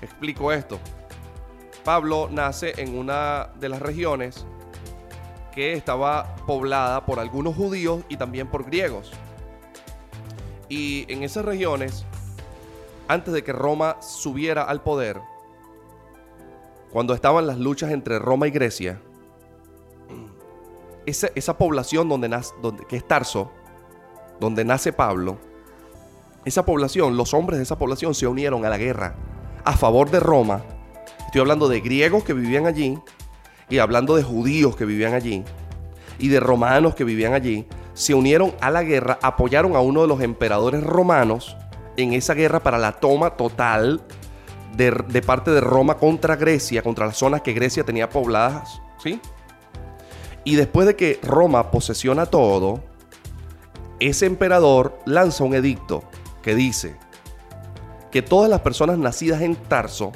Explico 0.00 0.52
esto. 0.52 0.78
Pablo 1.84 2.28
nace 2.30 2.74
en 2.80 2.98
una 2.98 3.50
de 3.58 3.68
las 3.68 3.80
regiones 3.80 4.46
que 5.52 5.72
estaba 5.72 6.36
poblada 6.46 7.06
por 7.06 7.18
algunos 7.18 7.54
judíos 7.54 8.02
y 8.08 8.16
también 8.16 8.48
por 8.48 8.64
griegos. 8.64 9.12
Y 10.68 11.10
en 11.10 11.22
esas 11.22 11.44
regiones, 11.44 12.04
antes 13.08 13.32
de 13.32 13.42
que 13.42 13.52
Roma 13.52 13.96
subiera 14.02 14.64
al 14.64 14.82
poder, 14.82 15.20
cuando 16.96 17.12
estaban 17.12 17.46
las 17.46 17.58
luchas 17.58 17.90
entre 17.90 18.18
Roma 18.18 18.48
y 18.48 18.50
Grecia, 18.50 19.02
esa, 21.04 21.58
población 21.58 22.08
donde 22.08 22.26
nace, 22.26 22.54
donde, 22.62 22.86
que 22.86 22.96
es 22.96 23.06
Tarso, 23.06 23.50
donde 24.40 24.64
nace 24.64 24.94
Pablo, 24.94 25.36
esa 26.46 26.64
población, 26.64 27.18
los 27.18 27.34
hombres 27.34 27.58
de 27.58 27.64
esa 27.64 27.76
población 27.76 28.14
se 28.14 28.26
unieron 28.26 28.64
a 28.64 28.70
la 28.70 28.78
guerra 28.78 29.14
a 29.62 29.76
favor 29.76 30.10
de 30.10 30.20
Roma. 30.20 30.62
Estoy 31.26 31.42
hablando 31.42 31.68
de 31.68 31.82
griegos 31.82 32.24
que 32.24 32.32
vivían 32.32 32.64
allí 32.64 32.98
y 33.68 33.76
hablando 33.76 34.16
de 34.16 34.22
judíos 34.22 34.74
que 34.74 34.86
vivían 34.86 35.12
allí 35.12 35.44
y 36.18 36.28
de 36.28 36.40
romanos 36.40 36.94
que 36.94 37.04
vivían 37.04 37.34
allí. 37.34 37.66
Se 37.92 38.14
unieron 38.14 38.54
a 38.62 38.70
la 38.70 38.82
guerra, 38.82 39.18
apoyaron 39.20 39.76
a 39.76 39.80
uno 39.80 40.00
de 40.00 40.08
los 40.08 40.22
emperadores 40.22 40.82
romanos 40.82 41.58
en 41.98 42.14
esa 42.14 42.32
guerra 42.32 42.60
para 42.60 42.78
la 42.78 42.92
toma 42.92 43.36
total 43.36 44.00
de, 44.76 45.22
parte 45.22 45.50
de 45.50 45.60
Roma 45.60 45.96
contra 45.96 46.36
Grecia, 46.36 46.82
contra 46.82 47.06
las 47.06 47.16
zonas 47.16 47.42
que 47.42 47.52
Grecia 47.52 47.84
tenía 47.84 48.10
pobladas, 48.10 48.80
¿sí? 49.02 49.20
Y 50.44 50.56
después 50.56 50.86
de 50.86 50.94
que 50.94 51.18
Roma 51.22 51.70
posesiona 51.70 52.26
todo, 52.26 52.82
ese 53.98 54.26
emperador 54.26 54.98
lanza 55.06 55.44
un 55.44 55.54
edicto 55.54 56.04
que 56.42 56.54
dice 56.54 56.96
que 58.10 58.22
todas 58.22 58.48
las 58.48 58.60
personas 58.60 58.98
nacidas 58.98 59.40
en 59.40 59.56
Tarso, 59.56 60.12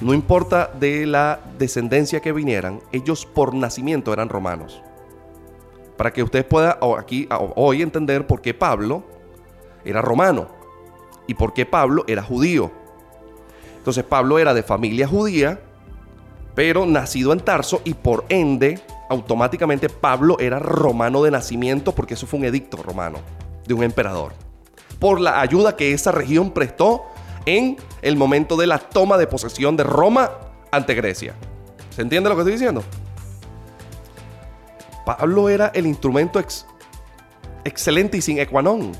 no 0.00 0.14
importa 0.14 0.70
de 0.78 1.06
la 1.06 1.40
descendencia 1.58 2.20
que 2.20 2.32
vinieran, 2.32 2.80
ellos 2.92 3.26
por 3.26 3.54
nacimiento 3.54 4.12
eran 4.12 4.28
romanos. 4.28 4.82
Para 5.96 6.12
que 6.12 6.22
usted 6.22 6.46
pueda 6.46 6.78
aquí 6.96 7.28
hoy 7.56 7.82
entender 7.82 8.26
por 8.26 8.40
qué 8.40 8.54
Pablo 8.54 9.02
era 9.84 10.00
romano 10.00 10.48
y 11.26 11.34
por 11.34 11.52
qué 11.52 11.66
Pablo 11.66 12.04
era 12.06 12.22
judío. 12.22 12.70
Entonces 13.78 14.04
Pablo 14.04 14.38
era 14.38 14.52
de 14.54 14.62
familia 14.62 15.08
judía, 15.08 15.60
pero 16.54 16.84
nacido 16.84 17.32
en 17.32 17.40
Tarso 17.40 17.80
y 17.84 17.94
por 17.94 18.24
ende 18.28 18.80
automáticamente 19.08 19.88
Pablo 19.88 20.38
era 20.38 20.58
romano 20.58 21.22
de 21.22 21.30
nacimiento 21.30 21.94
porque 21.94 22.14
eso 22.14 22.26
fue 22.26 22.40
un 22.40 22.44
edicto 22.44 22.76
romano 22.76 23.20
de 23.66 23.74
un 23.74 23.82
emperador. 23.82 24.32
Por 24.98 25.20
la 25.20 25.40
ayuda 25.40 25.76
que 25.76 25.92
esa 25.92 26.12
región 26.12 26.50
prestó 26.50 27.04
en 27.46 27.76
el 28.02 28.16
momento 28.16 28.56
de 28.56 28.66
la 28.66 28.78
toma 28.78 29.16
de 29.16 29.26
posesión 29.26 29.76
de 29.76 29.84
Roma 29.84 30.30
ante 30.70 30.94
Grecia. 30.94 31.34
¿Se 31.90 32.02
entiende 32.02 32.28
lo 32.28 32.34
que 32.34 32.42
estoy 32.42 32.52
diciendo? 32.52 32.82
Pablo 35.06 35.48
era 35.48 35.68
el 35.74 35.86
instrumento 35.86 36.42
excelente 37.64 38.18
y 38.18 38.20
sin 38.20 38.38
equanón. 38.38 38.92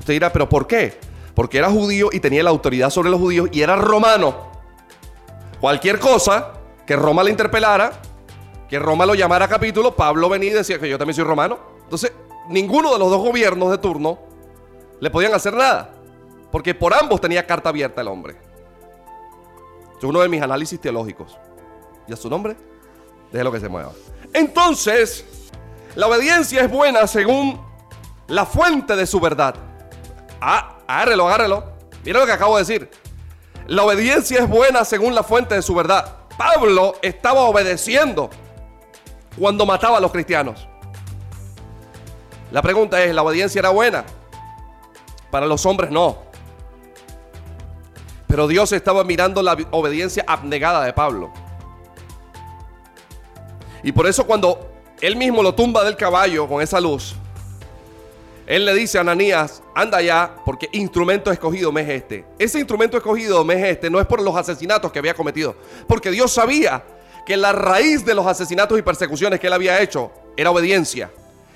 Usted 0.00 0.12
dirá, 0.12 0.32
¿pero 0.32 0.48
por 0.48 0.66
qué? 0.66 0.98
Porque 1.36 1.58
era 1.58 1.70
judío 1.70 2.08
y 2.10 2.18
tenía 2.18 2.42
la 2.42 2.50
autoridad 2.50 2.90
sobre 2.90 3.10
los 3.10 3.20
judíos 3.20 3.50
y 3.52 3.60
era 3.60 3.76
romano. 3.76 4.50
Cualquier 5.60 6.00
cosa 6.00 6.54
que 6.86 6.96
Roma 6.96 7.22
le 7.22 7.30
interpelara, 7.30 7.92
que 8.68 8.78
Roma 8.78 9.04
lo 9.04 9.14
llamara 9.14 9.46
capítulo, 9.46 9.94
Pablo 9.94 10.30
venía 10.30 10.50
y 10.50 10.54
decía 10.54 10.78
que 10.78 10.88
yo 10.88 10.96
también 10.96 11.14
soy 11.14 11.24
romano. 11.24 11.58
Entonces, 11.84 12.12
ninguno 12.48 12.92
de 12.92 12.98
los 12.98 13.10
dos 13.10 13.20
gobiernos 13.20 13.70
de 13.70 13.76
turno 13.78 14.18
le 14.98 15.10
podían 15.10 15.34
hacer 15.34 15.52
nada, 15.52 15.92
porque 16.50 16.74
por 16.74 16.94
ambos 16.94 17.20
tenía 17.20 17.46
carta 17.46 17.68
abierta 17.68 18.00
el 18.00 18.08
hombre. 18.08 18.36
Es 19.98 20.04
uno 20.04 20.20
de 20.20 20.28
mis 20.28 20.40
análisis 20.40 20.80
teológicos. 20.80 21.38
¿Y 22.08 22.14
a 22.14 22.16
su 22.16 22.30
nombre? 22.30 22.56
Déjelo 23.30 23.52
que 23.52 23.60
se 23.60 23.68
mueva. 23.68 23.92
Entonces, 24.32 25.24
la 25.94 26.06
obediencia 26.06 26.62
es 26.62 26.70
buena 26.70 27.06
según 27.06 27.60
la 28.28 28.46
fuente 28.46 28.96
de 28.96 29.06
su 29.06 29.20
verdad. 29.20 29.54
Ah, 30.40 30.75
agárrelo, 30.86 31.26
agárrelo. 31.28 31.64
Mira 32.04 32.20
lo 32.20 32.26
que 32.26 32.32
acabo 32.32 32.56
de 32.56 32.62
decir. 32.62 32.90
La 33.66 33.82
obediencia 33.84 34.40
es 34.40 34.48
buena 34.48 34.84
según 34.84 35.14
la 35.14 35.22
fuente 35.22 35.54
de 35.54 35.62
su 35.62 35.74
verdad. 35.74 36.16
Pablo 36.38 36.94
estaba 37.02 37.40
obedeciendo 37.42 38.30
cuando 39.38 39.66
mataba 39.66 39.98
a 39.98 40.00
los 40.00 40.12
cristianos. 40.12 40.68
La 42.52 42.62
pregunta 42.62 43.02
es, 43.02 43.14
¿la 43.14 43.22
obediencia 43.22 43.58
era 43.58 43.70
buena? 43.70 44.04
Para 45.30 45.46
los 45.46 45.66
hombres 45.66 45.90
no. 45.90 46.18
Pero 48.28 48.46
Dios 48.46 48.70
estaba 48.72 49.02
mirando 49.02 49.42
la 49.42 49.56
obediencia 49.70 50.24
abnegada 50.26 50.84
de 50.84 50.92
Pablo. 50.92 51.32
Y 53.82 53.92
por 53.92 54.06
eso 54.06 54.26
cuando 54.26 54.68
él 55.00 55.16
mismo 55.16 55.42
lo 55.42 55.54
tumba 55.54 55.84
del 55.84 55.96
caballo 55.96 56.48
con 56.48 56.62
esa 56.62 56.80
luz, 56.80 57.16
él 58.46 58.64
le 58.64 58.74
dice 58.74 58.98
a 58.98 59.00
Ananías, 59.00 59.62
anda 59.74 60.00
ya, 60.00 60.36
porque 60.44 60.68
instrumento 60.72 61.32
escogido 61.32 61.72
me 61.72 61.82
es 61.82 61.88
este. 61.88 62.24
Ese 62.38 62.58
instrumento 62.58 62.96
escogido 62.96 63.44
me 63.44 63.54
es 63.54 63.64
este, 63.64 63.90
no 63.90 64.00
es 64.00 64.06
por 64.06 64.22
los 64.22 64.36
asesinatos 64.36 64.92
que 64.92 65.00
había 65.00 65.14
cometido, 65.14 65.56
porque 65.88 66.12
Dios 66.12 66.32
sabía 66.32 66.84
que 67.26 67.36
la 67.36 67.50
raíz 67.50 68.04
de 68.04 68.14
los 68.14 68.24
asesinatos 68.24 68.78
y 68.78 68.82
persecuciones 68.82 69.40
que 69.40 69.48
él 69.48 69.52
había 69.52 69.80
hecho 69.82 70.12
era 70.36 70.52
obediencia. 70.52 71.10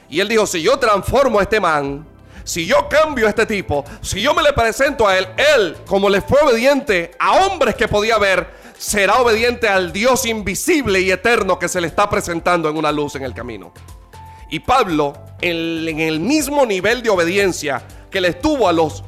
Y 0.09 0.18
él 0.18 0.26
dijo, 0.26 0.46
si 0.46 0.61
yo 0.61 0.76
transformo 0.81 1.38
a 1.38 1.42
este 1.42 1.61
man, 1.61 2.05
si 2.42 2.66
yo 2.66 2.88
cambio 2.88 3.26
a 3.26 3.31
este 3.31 3.46
tipo, 3.46 3.85
si 4.00 4.20
yo 4.20 4.35
me 4.35 4.42
le 4.42 4.53
presento 4.53 5.07
a 5.07 5.16
él, 5.16 5.29
él, 5.57 5.76
como 5.87 6.11
le 6.11 6.20
fue 6.20 6.40
obediente 6.40 7.12
a 7.20 7.46
hombres 7.46 7.76
que 7.76 7.87
podía 7.87 8.18
ver, 8.18 8.48
será 8.76 9.20
obediente 9.20 9.68
al 9.68 9.92
Dios 9.92 10.26
invisible 10.26 11.00
y 11.00 11.12
eterno 11.12 11.57
que 11.57 11.68
se 11.68 11.81
le 11.81 11.87
está 11.87 12.11
presentando 12.11 12.68
en 12.68 12.76
una 12.76 12.90
luz 12.90 13.14
en 13.14 13.22
el 13.22 13.33
camino. 13.33 13.72
Y 14.48 14.59
Pablo, 14.59 15.12
en, 15.40 16.00
el 16.00 16.20
mismo 16.20 16.66
nivel 16.66 17.03
de 17.03 17.11
obediencia 17.11 17.83
que 18.11 18.20
le 18.20 18.29
estuvo 18.29 18.68
a 18.68 18.72
los 18.72 19.05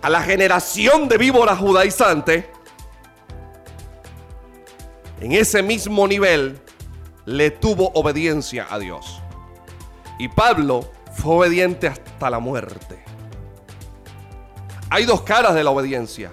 a 0.00 0.08
la 0.08 0.22
generación 0.22 1.08
de 1.08 1.18
víboras 1.18 1.58
judaizantes, 1.58 2.44
en 5.20 5.32
ese 5.32 5.60
mismo 5.62 6.06
nivel 6.06 6.60
le 7.24 7.50
tuvo 7.50 7.90
obediencia 7.94 8.66
a 8.70 8.78
Dios. 8.78 9.20
Y 10.18 10.28
Pablo 10.28 10.88
fue 11.12 11.34
obediente 11.34 11.88
hasta 11.88 12.30
la 12.30 12.38
muerte. 12.38 13.02
Hay 14.90 15.04
dos 15.04 15.22
caras 15.22 15.54
de 15.54 15.64
la 15.64 15.70
obediencia. 15.70 16.30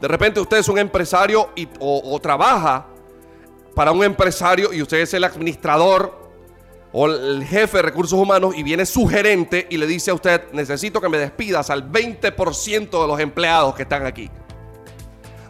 De 0.00 0.08
repente 0.08 0.40
usted 0.40 0.58
es 0.58 0.68
un 0.68 0.78
empresario 0.78 1.50
y, 1.56 1.68
o, 1.80 2.18
trabaja 2.20 2.86
para 3.74 3.92
un 3.92 4.04
empresario 4.04 4.72
y 4.72 4.82
usted 4.82 4.98
es 4.98 5.14
el 5.14 5.24
administrador 5.24 6.25
o 6.98 7.06
el 7.06 7.44
jefe 7.44 7.78
de 7.78 7.82
recursos 7.82 8.18
humanos 8.18 8.54
y 8.56 8.62
viene 8.62 8.86
su 8.86 9.06
gerente 9.06 9.66
y 9.68 9.76
le 9.76 9.86
dice 9.86 10.10
a 10.10 10.14
usted, 10.14 10.50
necesito 10.52 11.00
que 11.00 11.08
me 11.08 11.18
despidas 11.18 11.68
al 11.68 11.90
20% 11.90 13.02
de 13.02 13.06
los 13.06 13.20
empleados 13.20 13.74
que 13.74 13.82
están 13.82 14.06
aquí 14.06 14.30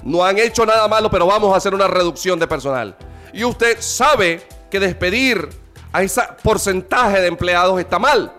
no 0.07 0.25
han 0.25 0.39
hecho 0.39 0.65
nada 0.65 0.87
malo, 0.87 1.11
pero 1.11 1.27
vamos 1.27 1.53
a 1.53 1.57
hacer 1.57 1.75
una 1.75 1.89
reducción 1.89 2.39
de 2.39 2.47
personal. 2.47 2.97
Y 3.33 3.43
usted 3.43 3.79
sabe 3.81 4.47
que 4.71 4.79
despedir 4.79 5.49
a 5.93 6.03
ese 6.03 6.23
porcentaje 6.45 7.21
de 7.21 7.27
empleados 7.27 7.79
está 7.81 7.99
mal, 7.99 8.33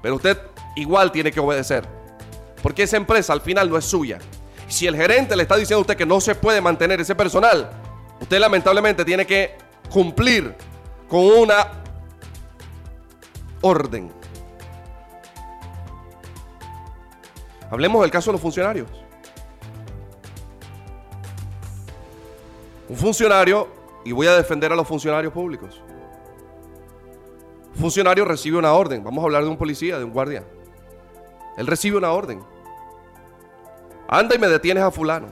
pero 0.00 0.14
usted 0.14 0.38
igual 0.76 1.10
tiene 1.10 1.32
que 1.32 1.40
obedecer, 1.40 1.84
porque 2.62 2.84
esa 2.84 2.96
empresa 2.96 3.32
al 3.32 3.40
final 3.40 3.68
no 3.68 3.76
es 3.76 3.84
suya. 3.84 4.18
Si 4.68 4.86
el 4.86 4.94
gerente 4.96 5.34
le 5.34 5.42
está 5.42 5.56
diciendo 5.56 5.78
a 5.78 5.80
usted 5.80 5.96
que 5.96 6.06
no 6.06 6.20
se 6.20 6.36
puede 6.36 6.60
mantener 6.60 7.00
ese 7.00 7.16
personal, 7.16 7.68
usted 8.20 8.38
lamentablemente 8.38 9.04
tiene 9.04 9.26
que 9.26 9.56
cumplir 9.90 10.54
con 11.08 11.20
una 11.20 11.82
orden. 13.62 14.12
Hablemos 17.70 18.02
del 18.02 18.10
caso 18.10 18.30
de 18.30 18.32
los 18.32 18.40
funcionarios. 18.40 18.88
Un 22.88 22.96
funcionario, 22.96 23.68
y 24.04 24.12
voy 24.12 24.28
a 24.28 24.36
defender 24.36 24.72
a 24.72 24.76
los 24.76 24.86
funcionarios 24.86 25.32
públicos. 25.32 25.82
Un 27.74 27.80
funcionario 27.80 28.24
recibe 28.24 28.56
una 28.56 28.72
orden. 28.72 29.02
Vamos 29.02 29.22
a 29.22 29.24
hablar 29.24 29.42
de 29.42 29.50
un 29.50 29.56
policía, 29.56 29.98
de 29.98 30.04
un 30.04 30.12
guardia. 30.12 30.44
Él 31.56 31.66
recibe 31.66 31.96
una 31.96 32.12
orden. 32.12 32.42
Anda 34.08 34.36
y 34.36 34.38
me 34.38 34.46
detienes 34.46 34.84
a 34.84 34.90
fulano. 34.90 35.28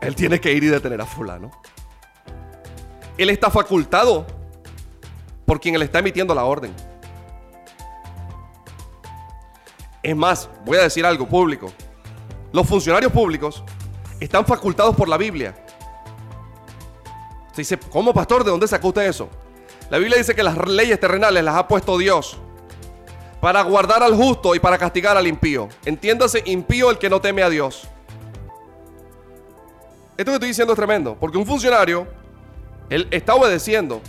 Él 0.00 0.14
tiene 0.14 0.40
que 0.40 0.52
ir 0.52 0.62
y 0.62 0.68
detener 0.68 1.00
a 1.00 1.06
fulano. 1.06 1.50
Él 3.18 3.30
está 3.30 3.50
facultado 3.50 4.26
por 5.44 5.60
quien 5.60 5.78
le 5.78 5.84
está 5.84 6.00
emitiendo 6.00 6.34
la 6.34 6.44
orden. 6.44 6.74
Es 10.02 10.14
más, 10.14 10.48
voy 10.64 10.78
a 10.78 10.82
decir 10.82 11.04
algo 11.04 11.26
público. 11.26 11.72
Los 12.52 12.66
funcionarios 12.66 13.12
públicos 13.12 13.62
están 14.20 14.46
facultados 14.46 14.94
por 14.94 15.08
la 15.08 15.16
Biblia. 15.16 15.54
Se 17.52 17.62
dice, 17.62 17.78
¿cómo 17.90 18.12
pastor? 18.12 18.44
¿De 18.44 18.50
dónde 18.50 18.68
sacó 18.68 18.88
usted 18.88 19.02
eso? 19.02 19.28
La 19.90 19.98
Biblia 19.98 20.18
dice 20.18 20.34
que 20.34 20.42
las 20.42 20.56
leyes 20.68 20.98
terrenales 21.00 21.42
las 21.42 21.56
ha 21.56 21.66
puesto 21.66 21.96
Dios 21.96 22.38
para 23.40 23.62
guardar 23.62 24.02
al 24.02 24.14
justo 24.14 24.54
y 24.54 24.58
para 24.58 24.78
castigar 24.78 25.16
al 25.16 25.26
impío. 25.26 25.68
Entiéndase, 25.84 26.42
impío 26.46 26.90
el 26.90 26.98
que 26.98 27.08
no 27.08 27.20
teme 27.20 27.42
a 27.42 27.48
Dios. 27.48 27.88
Esto 30.16 30.30
que 30.30 30.34
estoy 30.34 30.48
diciendo 30.48 30.72
es 30.72 30.76
tremendo, 30.76 31.16
porque 31.18 31.36
un 31.36 31.46
funcionario, 31.46 32.06
él 32.90 33.08
está 33.10 33.34
obedeciendo. 33.34 34.00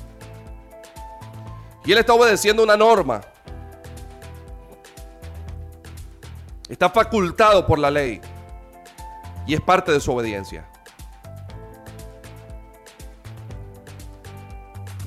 Y 1.85 1.91
él 1.91 1.97
está 1.97 2.13
obedeciendo 2.13 2.63
una 2.63 2.75
norma. 2.75 3.21
Está 6.69 6.89
facultado 6.89 7.65
por 7.65 7.79
la 7.79 7.89
ley. 7.89 8.21
Y 9.45 9.53
es 9.53 9.61
parte 9.61 9.91
de 9.91 9.99
su 9.99 10.11
obediencia. 10.11 10.67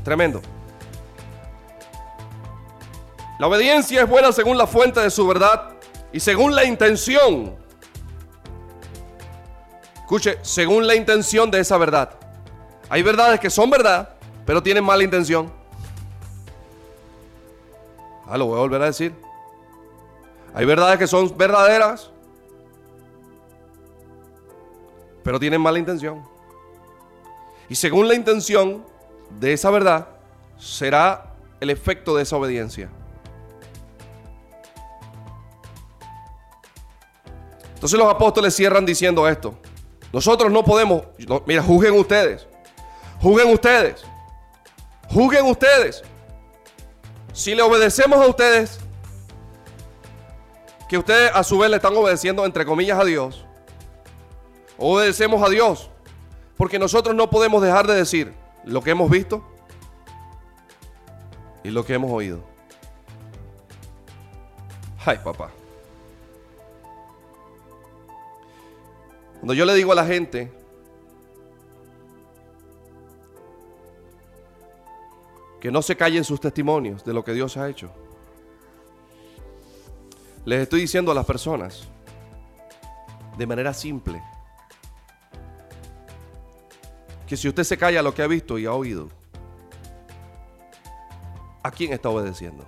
Tremendo. 0.03 0.41
La 3.39 3.47
obediencia 3.47 4.03
es 4.03 4.09
buena 4.09 4.33
según 4.33 4.57
la 4.59 4.67
fuente 4.67 5.01
de 5.01 5.11
su 5.11 5.27
verdad 5.27 5.75
y 6.13 6.21
según 6.21 6.55
la 6.55 6.65
intención. 6.65 7.57
Escuche, 9.97 10.39
según 10.43 10.87
la 10.87 10.95
intención 10.95 11.51
de 11.51 11.61
esa 11.61 11.77
verdad. 11.77 12.11
Hay 12.91 13.03
verdades 13.03 13.39
que 13.39 13.49
son 13.49 13.71
verdad, 13.71 14.17
pero 14.45 14.61
tienen 14.61 14.83
mala 14.83 15.05
intención. 15.05 15.51
Ah, 18.27 18.37
lo 18.37 18.47
voy 18.47 18.57
a 18.57 18.61
volver 18.61 18.83
a 18.83 18.87
decir. 18.87 19.15
Hay 20.53 20.65
verdades 20.65 20.99
que 20.99 21.07
son 21.07 21.33
verdaderas, 21.39 22.11
pero 25.23 25.39
tienen 25.39 25.61
mala 25.61 25.79
intención. 25.79 26.21
Y 27.69 27.77
según 27.77 28.09
la 28.09 28.15
intención 28.15 28.85
de 29.39 29.53
esa 29.53 29.71
verdad, 29.71 30.09
será 30.59 31.35
el 31.61 31.71
efecto 31.71 32.17
de 32.17 32.25
esa 32.25 32.37
obediencia. 32.37 32.91
Entonces 37.75 37.97
los 37.97 38.11
apóstoles 38.13 38.55
cierran 38.55 38.85
diciendo 38.85 39.29
esto. 39.29 39.55
Nosotros 40.13 40.51
no 40.51 40.65
podemos, 40.65 41.05
mira, 41.47 41.63
juzguen 41.63 41.95
ustedes. 41.95 42.50
Juzguen 43.21 43.53
ustedes. 43.53 44.05
Juzguen 45.09 45.47
ustedes. 45.47 46.03
Si 47.33 47.55
le 47.55 47.63
obedecemos 47.63 48.19
a 48.21 48.27
ustedes, 48.27 48.81
que 50.89 50.99
ustedes 50.99 51.31
a 51.35 51.45
su 51.45 51.59
vez 51.59 51.71
le 51.71 51.77
están 51.77 51.97
obedeciendo 51.97 52.45
entre 52.45 52.65
comillas 52.65 52.99
a 52.99 53.05
Dios, 53.05 53.45
obedecemos 54.79 55.43
a 55.43 55.51
Dios, 55.51 55.91
porque 56.57 56.79
nosotros 56.79 57.15
no 57.15 57.31
podemos 57.31 57.63
dejar 57.63 57.87
de 57.87 57.95
decir 57.95 58.35
lo 58.65 58.83
que 58.83 58.91
hemos 58.91 59.11
visto 59.11 59.45
y 61.63 61.71
lo 61.71 61.85
que 61.85 61.95
hemos 61.95 62.11
oído. 62.11 62.41
Ay, 65.05 65.19
papá. 65.23 65.51
Cuando 69.35 69.55
yo 69.55 69.65
le 69.65 69.75
digo 69.75 69.93
a 69.93 69.95
la 69.95 70.05
gente, 70.05 70.53
que 75.61 75.71
no 75.71 75.83
se 75.83 75.97
callen 75.97 76.25
sus 76.25 76.41
testimonios 76.41 77.05
de 77.05 77.13
lo 77.13 77.23
que 77.23 77.35
Dios 77.35 77.57
ha 77.59 77.69
hecho. 77.69 77.93
Les 80.47 80.63
estoy 80.63 80.81
diciendo 80.81 81.13
a 81.13 81.15
las 81.15 81.27
personas, 81.27 81.87
de 83.37 83.47
manera 83.47 83.75
simple, 83.75 84.23
que 87.27 87.37
si 87.37 87.47
usted 87.47 87.63
se 87.63 87.77
calla 87.77 88.03
lo 88.03 88.15
que 88.15 88.23
ha 88.23 88.27
visto 88.27 88.59
y 88.59 88.65
ha 88.65 88.73
oído, 88.73 89.09
¿a 91.63 91.71
quién 91.71 91.93
está 91.93 92.09
obedeciendo? 92.09 92.67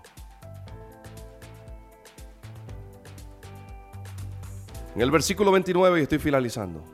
En 4.94 5.00
el 5.00 5.10
versículo 5.10 5.50
29, 5.50 6.00
y 6.00 6.02
estoy 6.02 6.18
finalizando, 6.18 6.84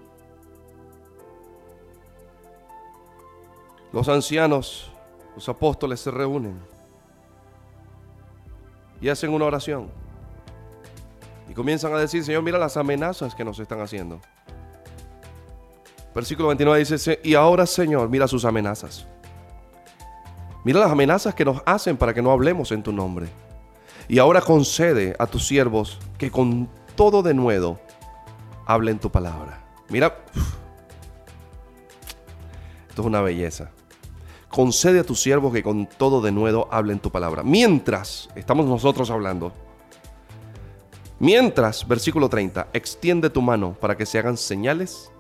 los 3.93 4.09
ancianos 4.09 4.93
los 5.39 5.49
apóstoles 5.49 6.01
se 6.01 6.11
reúnen 6.11 6.59
y 9.01 9.09
hacen 9.09 9.31
una 9.33 9.45
oración. 9.45 9.89
Y 11.49 11.55
comienzan 11.55 11.95
a 11.95 11.99
decir, 11.99 12.25
Señor, 12.25 12.43
mira 12.43 12.59
las 12.59 12.77
amenazas 12.77 13.37
que 13.37 13.45
nos 13.45 13.57
están 13.61 13.81
haciendo. 13.81 14.21
Versículo 16.13 16.49
29 16.49 16.81
dice, 16.81 17.21
y 17.23 17.37
ahora 17.37 17.67
Señor, 17.67 18.09
mira 18.09 18.27
sus 18.27 18.45
amenazas. 18.45 19.07
Mira 20.65 20.81
las 20.81 20.91
amenazas 20.91 21.37
que 21.37 21.45
nos 21.45 21.63
hacen 21.65 21.97
para 21.97 22.13
que 22.13 22.21
no 22.21 22.33
hablemos 22.33 22.73
en 22.73 22.83
tu 22.83 22.91
nombre. 22.91 23.29
Y 24.09 24.19
ahora 24.19 24.41
concede 24.41 25.15
a 25.21 25.29
tus 25.29 25.47
siervos 25.47 26.01
que 26.19 26.33
con 26.33 26.69
todo 26.97 27.23
de 27.23 27.33
nuevo 27.33 27.79
hablen 28.67 28.99
tu 28.99 29.09
palabra. 29.09 29.63
Mira, 29.89 30.17
esto 32.89 33.03
es 33.03 33.07
una 33.07 33.21
belleza 33.21 33.71
concede 34.51 35.01
a 35.01 35.05
tus 35.05 35.21
siervos 35.21 35.53
que 35.53 35.63
con 35.63 35.87
todo 35.87 36.21
de 36.21 36.33
nuevo 36.33 36.69
hablen 36.71 36.99
tu 36.99 37.11
palabra. 37.11 37.43
Mientras, 37.43 38.29
estamos 38.35 38.67
nosotros 38.67 39.11
hablando, 39.11 39.53
mientras, 41.19 41.87
versículo 41.87 42.29
30, 42.29 42.69
extiende 42.73 43.31
tu 43.31 43.43
mano 43.43 43.77
para 43.81 43.97
que 43.97 44.07
se 44.07 44.19
hagan 44.19 44.37
señales, 44.37 45.11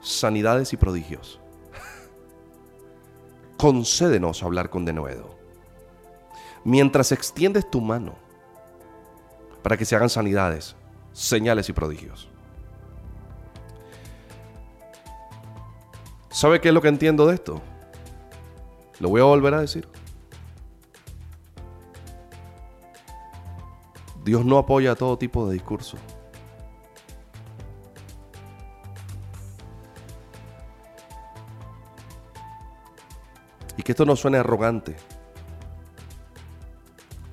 sanidades 0.00 0.72
y 0.72 0.76
prodigios. 0.76 1.40
Concédenos 3.56 4.42
hablar 4.42 4.70
con 4.70 4.84
denuedo. 4.84 5.38
Mientras 6.64 7.12
extiendes 7.12 7.70
tu 7.70 7.80
mano 7.80 8.14
para 9.62 9.76
que 9.76 9.84
se 9.84 9.96
hagan 9.96 10.10
sanidades, 10.10 10.76
señales 11.12 11.68
y 11.68 11.72
prodigios. 11.72 12.28
¿Sabe 16.30 16.60
qué 16.60 16.68
es 16.68 16.74
lo 16.74 16.80
que 16.80 16.88
entiendo 16.88 17.26
de 17.26 17.34
esto? 17.34 17.60
Lo 19.00 19.08
voy 19.08 19.20
a 19.22 19.24
volver 19.24 19.54
a 19.54 19.60
decir. 19.62 19.88
Dios 24.22 24.44
no 24.44 24.58
apoya 24.58 24.94
todo 24.94 25.16
tipo 25.16 25.48
de 25.48 25.54
discurso. 25.54 25.96
Y 33.76 33.82
que 33.82 33.92
esto 33.92 34.04
no 34.04 34.14
suene 34.14 34.36
arrogante. 34.36 34.94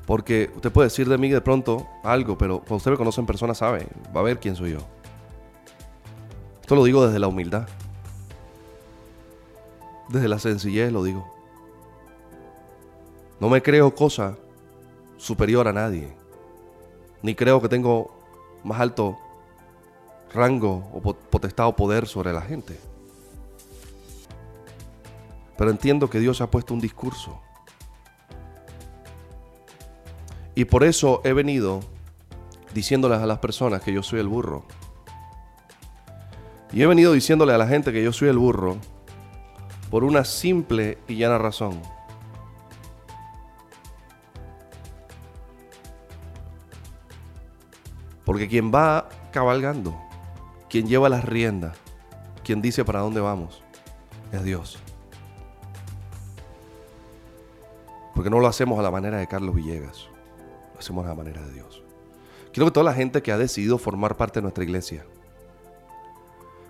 Porque 0.05 0.49
usted 0.55 0.71
puede 0.71 0.85
decir 0.87 1.09
de 1.09 1.17
mí 1.17 1.29
de 1.29 1.41
pronto 1.41 1.85
algo, 2.01 2.37
pero 2.37 2.59
cuando 2.59 2.77
usted 2.77 2.91
me 2.91 2.97
conoce 2.97 3.19
en 3.19 3.27
persona 3.27 3.53
sabe, 3.53 3.87
va 4.15 4.21
a 4.21 4.23
ver 4.23 4.39
quién 4.39 4.55
soy 4.55 4.71
yo. 4.71 4.79
Esto 6.61 6.75
lo 6.75 6.85
digo 6.85 7.05
desde 7.05 7.19
la 7.19 7.27
humildad. 7.27 7.67
Desde 10.07 10.29
la 10.29 10.39
sencillez 10.39 10.93
lo 10.93 11.03
digo. 11.03 11.36
No 13.39 13.49
me 13.49 13.61
creo 13.61 13.93
cosa 13.93 14.37
superior 15.17 15.67
a 15.67 15.73
nadie. 15.73 16.15
Ni 17.21 17.35
creo 17.35 17.61
que 17.61 17.69
tengo 17.69 18.11
más 18.63 18.79
alto 18.79 19.17
rango 20.33 20.89
o 20.93 21.01
potestad 21.01 21.67
o 21.67 21.75
poder 21.75 22.07
sobre 22.07 22.33
la 22.33 22.41
gente. 22.41 22.79
Pero 25.57 25.71
entiendo 25.71 26.09
que 26.09 26.19
Dios 26.19 26.41
ha 26.41 26.51
puesto 26.51 26.73
un 26.73 26.79
discurso. 26.79 27.39
Y 30.55 30.65
por 30.65 30.83
eso 30.83 31.21
he 31.23 31.33
venido 31.33 31.81
diciéndoles 32.73 33.19
a 33.19 33.25
las 33.25 33.39
personas 33.39 33.81
que 33.81 33.93
yo 33.93 34.03
soy 34.03 34.19
el 34.19 34.27
burro. 34.27 34.65
Y 36.71 36.81
he 36.81 36.87
venido 36.87 37.13
diciéndole 37.13 37.53
a 37.53 37.57
la 37.57 37.67
gente 37.67 37.93
que 37.93 38.03
yo 38.03 38.11
soy 38.11 38.29
el 38.29 38.37
burro 38.37 38.77
por 39.89 40.03
una 40.03 40.25
simple 40.25 40.97
y 41.07 41.15
llana 41.15 41.37
razón. 41.37 41.79
Porque 48.27 48.49
quien 48.49 48.73
va 48.73 49.07
cabalgando, 49.31 49.97
quien 50.69 50.85
lleva 50.85 51.07
las 51.07 51.23
riendas, 51.23 51.77
quien 52.43 52.61
dice 52.61 52.83
para 52.83 52.99
dónde 52.99 53.21
vamos, 53.21 53.63
es 54.33 54.43
Dios. 54.43 54.79
Porque 58.13 58.29
no 58.29 58.41
lo 58.41 58.47
hacemos 58.47 58.77
a 58.79 58.81
la 58.81 58.91
manera 58.91 59.15
de 59.17 59.27
Carlos 59.27 59.55
Villegas, 59.55 60.09
lo 60.73 60.79
hacemos 60.81 61.05
a 61.05 61.07
la 61.07 61.15
manera 61.15 61.41
de 61.41 61.53
Dios. 61.53 61.81
Quiero 62.51 62.65
que 62.65 62.73
toda 62.73 62.83
la 62.83 62.93
gente 62.93 63.21
que 63.21 63.31
ha 63.31 63.37
decidido 63.37 63.77
formar 63.77 64.17
parte 64.17 64.39
de 64.39 64.41
nuestra 64.41 64.65
iglesia, 64.65 65.05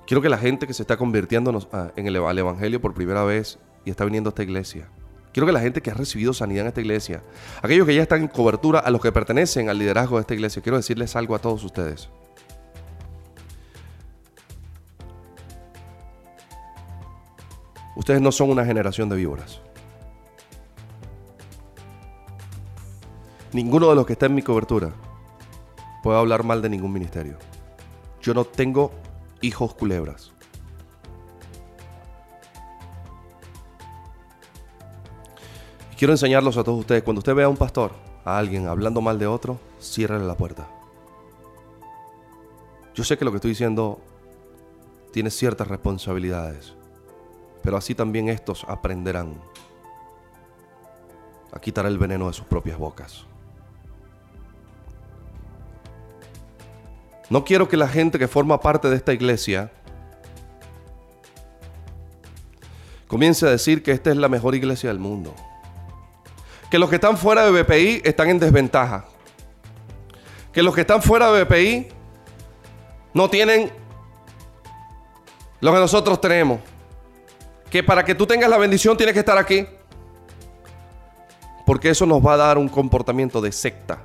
quiero 0.06 0.22
que 0.22 0.30
la 0.30 0.38
gente 0.38 0.68
que 0.68 0.76
se 0.76 0.84
está 0.84 0.96
convirtiendo 0.96 1.60
en 1.96 2.06
el 2.06 2.16
Evangelio 2.16 2.80
por 2.80 2.94
primera 2.94 3.24
vez 3.24 3.58
y 3.84 3.90
está 3.90 4.06
viniendo 4.06 4.28
a 4.28 4.32
esta 4.32 4.44
iglesia, 4.44 4.90
Quiero 5.38 5.46
que 5.46 5.54
la 5.54 5.60
gente 5.60 5.84
que 5.84 5.92
ha 5.92 5.94
recibido 5.94 6.34
sanidad 6.34 6.64
en 6.64 6.70
esta 6.70 6.82
iglesia, 6.82 7.22
aquellos 7.62 7.86
que 7.86 7.94
ya 7.94 8.02
están 8.02 8.22
en 8.22 8.28
cobertura, 8.28 8.80
a 8.80 8.90
los 8.90 9.00
que 9.00 9.12
pertenecen 9.12 9.70
al 9.70 9.78
liderazgo 9.78 10.16
de 10.16 10.22
esta 10.22 10.34
iglesia, 10.34 10.64
quiero 10.64 10.78
decirles 10.78 11.16
algo 11.16 11.36
a 11.36 11.38
todos 11.38 11.64
ustedes. 11.64 12.10
Ustedes 17.96 18.20
no 18.20 18.32
son 18.32 18.50
una 18.50 18.66
generación 18.66 19.10
de 19.10 19.16
víboras. 19.18 19.62
Ninguno 23.54 23.90
de 23.90 23.96
los 23.96 24.08
que 24.08 24.14
está 24.14 24.26
en 24.26 24.34
mi 24.34 24.42
cobertura 24.42 24.92
puede 26.02 26.18
hablar 26.18 26.46
mal 26.46 26.64
de 26.64 26.70
ningún 26.70 26.92
ministerio. 26.92 27.38
Yo 28.24 28.34
no 28.34 28.44
tengo 28.44 28.92
hijos 29.42 29.76
culebras. 29.76 30.34
Quiero 35.98 36.14
enseñarlos 36.14 36.58
a 36.58 36.64
todos 36.64 36.80
ustedes. 36.80 37.02
Cuando 37.02 37.20
usted 37.20 37.34
vea 37.34 37.48
a 37.48 37.50
un 37.50 37.58
pastor, 37.58 37.92
a 38.24 38.38
alguien 38.38 38.68
hablando 38.68 39.02
mal 39.02 39.18
de 39.18 39.26
otro, 39.26 39.60
ciérrale 39.82 40.26
la 40.26 40.38
puerta. 40.38 40.68
Yo 42.94 43.04
sé 43.04 43.18
que 43.18 43.26
lo 43.26 43.32
que 43.32 43.38
estoy 43.38 43.52
diciendo 43.52 44.00
tiene 45.12 45.32
ciertas 45.32 45.68
responsabilidades, 45.68 46.76
pero 47.64 47.78
así 47.78 47.96
también 47.96 48.30
estos 48.30 48.64
aprenderán 48.68 49.42
a 51.52 51.60
quitar 51.60 51.88
el 51.88 51.98
veneno 51.98 52.28
de 52.28 52.34
sus 52.34 52.46
propias 52.46 52.78
bocas. 52.78 53.26
No 57.32 57.44
quiero 57.44 57.68
que 57.68 57.76
la 57.76 57.88
gente 57.88 58.20
que 58.20 58.28
forma 58.28 58.62
parte 58.62 58.88
de 58.88 58.96
esta 58.98 59.14
iglesia 59.14 59.72
comience 63.08 63.48
a 63.48 63.50
decir 63.50 63.82
que 63.82 63.92
esta 63.92 64.12
es 64.12 64.18
la 64.18 64.30
mejor 64.30 64.54
iglesia 64.54 64.90
del 64.90 65.00
mundo. 65.00 65.34
Que 66.70 66.80
los 66.80 66.90
que 66.90 66.96
están 66.96 67.18
fuera 67.18 67.50
de 67.50 67.64
BPI 67.64 68.02
están 68.04 68.30
en 68.30 68.40
desventaja. 68.40 69.06
Que 70.52 70.62
los 70.64 70.76
que 70.76 70.82
están 70.82 71.02
fuera 71.02 71.32
de 71.32 71.44
BPI 71.44 71.88
no 73.14 73.30
tienen 73.30 73.72
lo 75.62 75.74
que 75.74 75.80
nosotros 75.80 76.20
tenemos. 76.20 76.60
Que 77.70 77.84
para 77.84 78.04
que 78.04 78.16
tú 78.16 78.26
tengas 78.26 78.50
la 78.50 78.58
bendición 78.58 78.98
tienes 78.98 79.14
que 79.14 79.20
estar 79.20 79.38
aquí. 79.38 79.66
Porque 81.66 81.90
eso 81.90 82.06
nos 82.06 82.26
va 82.26 82.34
a 82.34 82.38
dar 82.38 82.58
un 82.58 82.70
comportamiento 82.70 83.42
de 83.42 83.52
secta. 83.52 84.02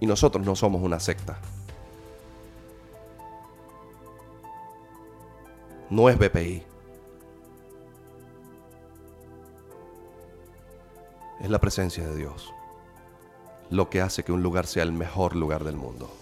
Y 0.00 0.06
nosotros 0.06 0.44
no 0.44 0.56
somos 0.56 0.82
una 0.82 0.98
secta. 0.98 1.38
No 5.90 6.08
es 6.08 6.18
BPI. 6.18 6.71
Es 11.42 11.50
la 11.50 11.60
presencia 11.60 12.06
de 12.06 12.16
Dios 12.16 12.52
lo 13.72 13.88
que 13.88 14.02
hace 14.02 14.22
que 14.22 14.32
un 14.32 14.42
lugar 14.42 14.66
sea 14.66 14.82
el 14.82 14.92
mejor 14.92 15.34
lugar 15.34 15.64
del 15.64 15.76
mundo. 15.76 16.14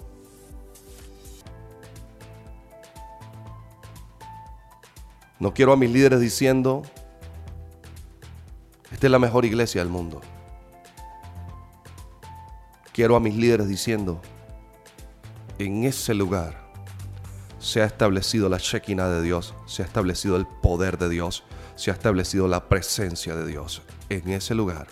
No 5.40 5.52
quiero 5.52 5.72
a 5.72 5.76
mis 5.76 5.90
líderes 5.90 6.20
diciendo, 6.20 6.82
esta 8.92 9.06
es 9.06 9.10
la 9.10 9.18
mejor 9.18 9.44
iglesia 9.44 9.80
del 9.80 9.90
mundo. 9.90 10.20
Quiero 12.92 13.16
a 13.16 13.20
mis 13.20 13.34
líderes 13.34 13.66
diciendo, 13.66 14.20
en 15.58 15.84
ese 15.84 16.14
lugar 16.14 16.70
se 17.58 17.82
ha 17.82 17.84
establecido 17.84 18.48
la 18.48 18.58
Shekinah 18.58 19.08
de 19.08 19.22
Dios, 19.22 19.54
se 19.66 19.82
ha 19.82 19.86
establecido 19.86 20.36
el 20.36 20.46
poder 20.46 20.98
de 20.98 21.08
Dios, 21.08 21.42
se 21.74 21.90
ha 21.90 21.94
establecido 21.94 22.46
la 22.46 22.68
presencia 22.68 23.34
de 23.34 23.46
Dios. 23.46 23.82
En 24.08 24.28
ese 24.28 24.54
lugar 24.54 24.86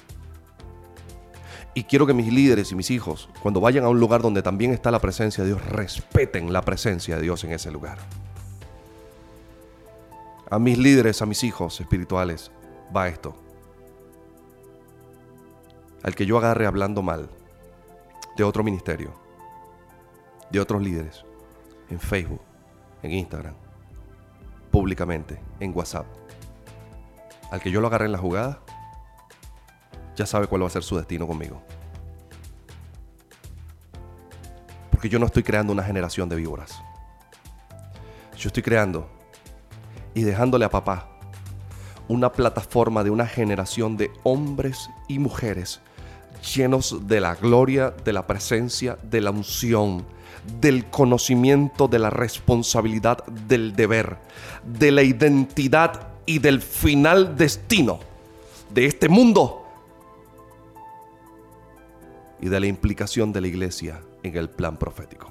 y 1.75 1.85
quiero 1.85 2.07
que 2.07 2.15
mis 2.15 2.33
líderes 2.33 2.73
y 2.73 2.75
mis 2.75 2.91
hijos, 2.91 3.29
cuando 3.43 3.61
vayan 3.61 3.85
a 3.85 3.89
un 3.89 4.01
lugar 4.01 4.23
donde 4.23 4.43
también 4.43 4.73
está 4.73 4.91
la 4.91 5.01
presencia 5.01 5.45
de 5.45 5.51
Dios, 5.51 5.65
respeten 5.67 6.53
la 6.53 6.63
presencia 6.63 7.17
de 7.17 7.23
Dios 7.23 7.45
en 7.45 7.53
ese 7.53 7.71
lugar. 7.71 7.99
A 10.51 10.59
mis 10.59 10.79
líderes, 10.79 11.21
a 11.23 11.27
mis 11.27 11.45
hijos 11.45 11.81
espirituales, 11.81 12.51
va 12.97 13.09
esto. 13.09 13.37
Al 16.03 16.15
que 16.15 16.27
yo 16.27 16.39
agarre 16.39 16.67
hablando 16.67 17.03
mal 17.03 17.29
de 18.37 18.45
otro 18.45 18.65
ministerio, 18.65 19.13
de 20.51 20.61
otros 20.61 20.83
líderes, 20.83 21.25
en 21.91 22.01
Facebook, 22.01 22.41
en 23.03 23.13
Instagram, 23.13 23.55
públicamente, 24.71 25.41
en 25.61 25.77
WhatsApp, 25.77 26.07
al 27.51 27.61
que 27.61 27.71
yo 27.71 27.81
lo 27.81 27.89
agarre 27.89 28.07
en 28.07 28.13
la 28.13 28.19
jugada, 28.19 28.61
ya 30.19 30.27
sabe 30.27 30.49
cuál 30.49 30.65
va 30.65 30.67
a 30.67 30.71
ser 30.71 30.83
su 30.83 30.97
destino 30.97 31.29
conmigo. 31.29 31.63
Porque 34.91 35.09
yo 35.09 35.21
no 35.21 35.27
estoy 35.27 35.45
creando 35.45 35.73
una 35.73 35.85
generación 35.85 36.29
de 36.29 36.35
víboras. 36.35 36.83
Yo 38.37 38.49
estoy 38.49 38.65
creando 38.65 39.09
y 40.15 40.23
dejándole 40.23 40.65
a 40.65 40.71
papá 40.71 41.09
una 42.09 42.33
plataforma 42.33 43.05
de 43.05 43.11
una 43.11 43.27
generación 43.27 43.97
de 43.97 44.11
hombres 44.25 44.91
y 45.07 45.21
mujeres 45.21 45.81
llenos 46.55 47.07
de 47.07 47.21
la 47.21 47.37
gloria, 47.37 47.91
de 47.91 48.13
la 48.13 48.27
presencia, 48.27 48.99
de 49.03 49.21
la 49.21 49.31
unción, 49.31 50.05
del 50.61 50.87
conocimiento, 50.87 51.87
de 51.87 52.01
la 52.01 52.11
responsabilidad, 52.11 53.25
del 53.27 53.77
deber, 53.77 54.17
de 54.65 54.91
la 54.91 55.03
identidad 55.03 56.09
y 56.27 56.41
del 56.41 56.61
final 56.61 57.37
destino 57.37 58.01
de 58.71 58.87
este 58.87 59.09
mundo 59.09 59.68
y 62.41 62.49
de 62.49 62.61
la 62.61 62.67
implicación 62.67 63.33
de 63.33 63.41
la 63.41 63.49
iglesia 63.49 64.01
en 64.23 64.37
el 64.37 64.49
plan 64.49 64.77
profético. 64.77 65.31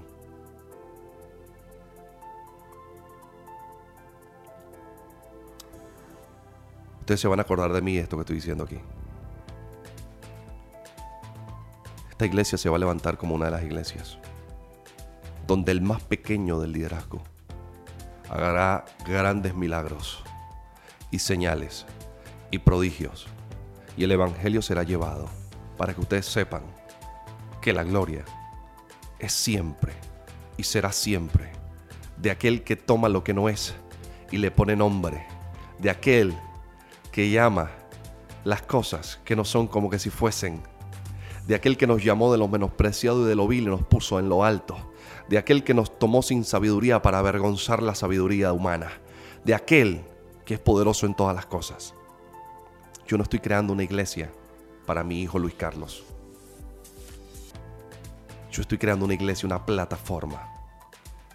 Ustedes 6.99 7.21
se 7.21 7.27
van 7.27 7.39
a 7.39 7.43
acordar 7.43 7.71
de 7.71 7.81
mí 7.81 7.97
esto 7.97 8.17
que 8.17 8.21
estoy 8.21 8.35
diciendo 8.35 8.65
aquí. 8.65 8.79
Esta 12.09 12.25
iglesia 12.25 12.57
se 12.57 12.67
va 12.67 12.75
a 12.75 12.79
levantar 12.79 13.17
como 13.17 13.35
una 13.35 13.45
de 13.45 13.51
las 13.51 13.63
iglesias 13.63 14.17
donde 15.47 15.71
el 15.71 15.81
más 15.81 16.03
pequeño 16.03 16.59
del 16.59 16.73
liderazgo 16.73 17.23
hará 18.29 18.83
grandes 19.07 19.55
milagros 19.55 20.21
y 21.09 21.19
señales 21.19 21.85
y 22.51 22.59
prodigios 22.59 23.27
y 23.95 24.03
el 24.03 24.11
evangelio 24.11 24.61
será 24.61 24.83
llevado 24.83 25.29
para 25.77 25.93
que 25.93 26.01
ustedes 26.01 26.25
sepan 26.25 26.63
que 27.67 27.73
la 27.73 27.83
gloria 27.83 28.23
es 29.19 29.33
siempre 29.33 29.91
y 30.55 30.63
será 30.63 30.93
siempre 30.93 31.51
de 32.15 32.31
aquel 32.31 32.63
que 32.63 32.77
toma 32.77 33.09
lo 33.09 33.25
que 33.25 33.33
no 33.33 33.49
es 33.49 33.75
y 34.31 34.37
le 34.37 34.51
pone 34.51 34.77
nombre, 34.77 35.27
de 35.77 35.89
aquel 35.89 36.33
que 37.11 37.29
llama 37.29 37.71
las 38.45 38.61
cosas 38.61 39.19
que 39.25 39.35
no 39.35 39.43
son 39.43 39.67
como 39.67 39.89
que 39.89 39.99
si 39.99 40.09
fuesen, 40.09 40.61
de 41.45 41.55
aquel 41.55 41.75
que 41.75 41.87
nos 41.87 42.01
llamó 42.01 42.31
de 42.31 42.37
lo 42.37 42.47
menospreciado 42.47 43.25
y 43.25 43.27
de 43.27 43.35
lo 43.35 43.49
vil 43.49 43.63
y 43.63 43.65
nos 43.65 43.83
puso 43.83 44.17
en 44.17 44.29
lo 44.29 44.45
alto, 44.45 44.77
de 45.27 45.37
aquel 45.37 45.65
que 45.65 45.73
nos 45.73 45.99
tomó 45.99 46.21
sin 46.21 46.45
sabiduría 46.45 47.01
para 47.01 47.19
avergonzar 47.19 47.83
la 47.83 47.95
sabiduría 47.95 48.53
humana, 48.53 48.93
de 49.43 49.53
aquel 49.53 50.05
que 50.45 50.53
es 50.53 50.59
poderoso 50.61 51.05
en 51.05 51.15
todas 51.15 51.35
las 51.35 51.47
cosas. 51.47 51.93
Yo 53.09 53.17
no 53.17 53.23
estoy 53.23 53.39
creando 53.39 53.73
una 53.73 53.83
iglesia 53.83 54.31
para 54.85 55.03
mi 55.03 55.21
hijo 55.21 55.37
Luis 55.37 55.55
Carlos. 55.55 56.05
Yo 58.57 58.61
estoy 58.61 58.79
creando 58.79 59.05
una 59.05 59.13
iglesia, 59.13 59.45
una 59.45 59.67
plataforma 59.67 60.51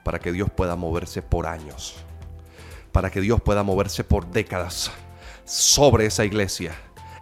para 0.02 0.18
que 0.18 0.32
Dios 0.32 0.50
pueda 0.50 0.74
moverse 0.74 1.22
por 1.22 1.46
años, 1.46 1.94
para 2.90 3.12
que 3.12 3.20
Dios 3.20 3.40
pueda 3.40 3.62
moverse 3.62 4.02
por 4.02 4.28
décadas 4.32 4.90
sobre 5.44 6.06
esa 6.06 6.24
iglesia 6.24 6.74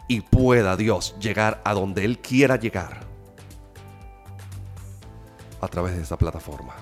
y 0.09 0.23
pueda 0.23 0.79
Dios 0.79 1.15
llegar 1.21 1.61
a 1.67 1.75
donde 1.75 2.07
Él 2.07 2.19
quiera 2.19 2.57
llegar 2.57 3.07
a 5.61 5.69
través 5.69 5.95
de 5.95 6.03
esa 6.03 6.17
plataforma. 6.17 6.73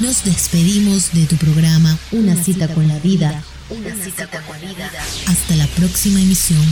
Nos 0.00 0.24
despedimos 0.24 1.12
de 1.12 1.26
tu 1.26 1.36
programa 1.36 1.98
Una, 2.12 2.34
cita, 2.34 2.66
con 2.66 2.88
la 2.88 2.98
vida. 3.00 3.44
Una, 3.68 3.94
cita, 3.94 4.26
con 4.26 4.58
la 4.62 4.72
vida. 4.72 4.90
Hasta 5.26 5.54
la 5.54 5.66
próxima 5.66 6.18
emisión. 6.18 6.64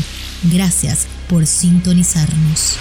Gracias 0.45 1.07
por 1.29 1.47
sintonizarnos. 1.47 2.79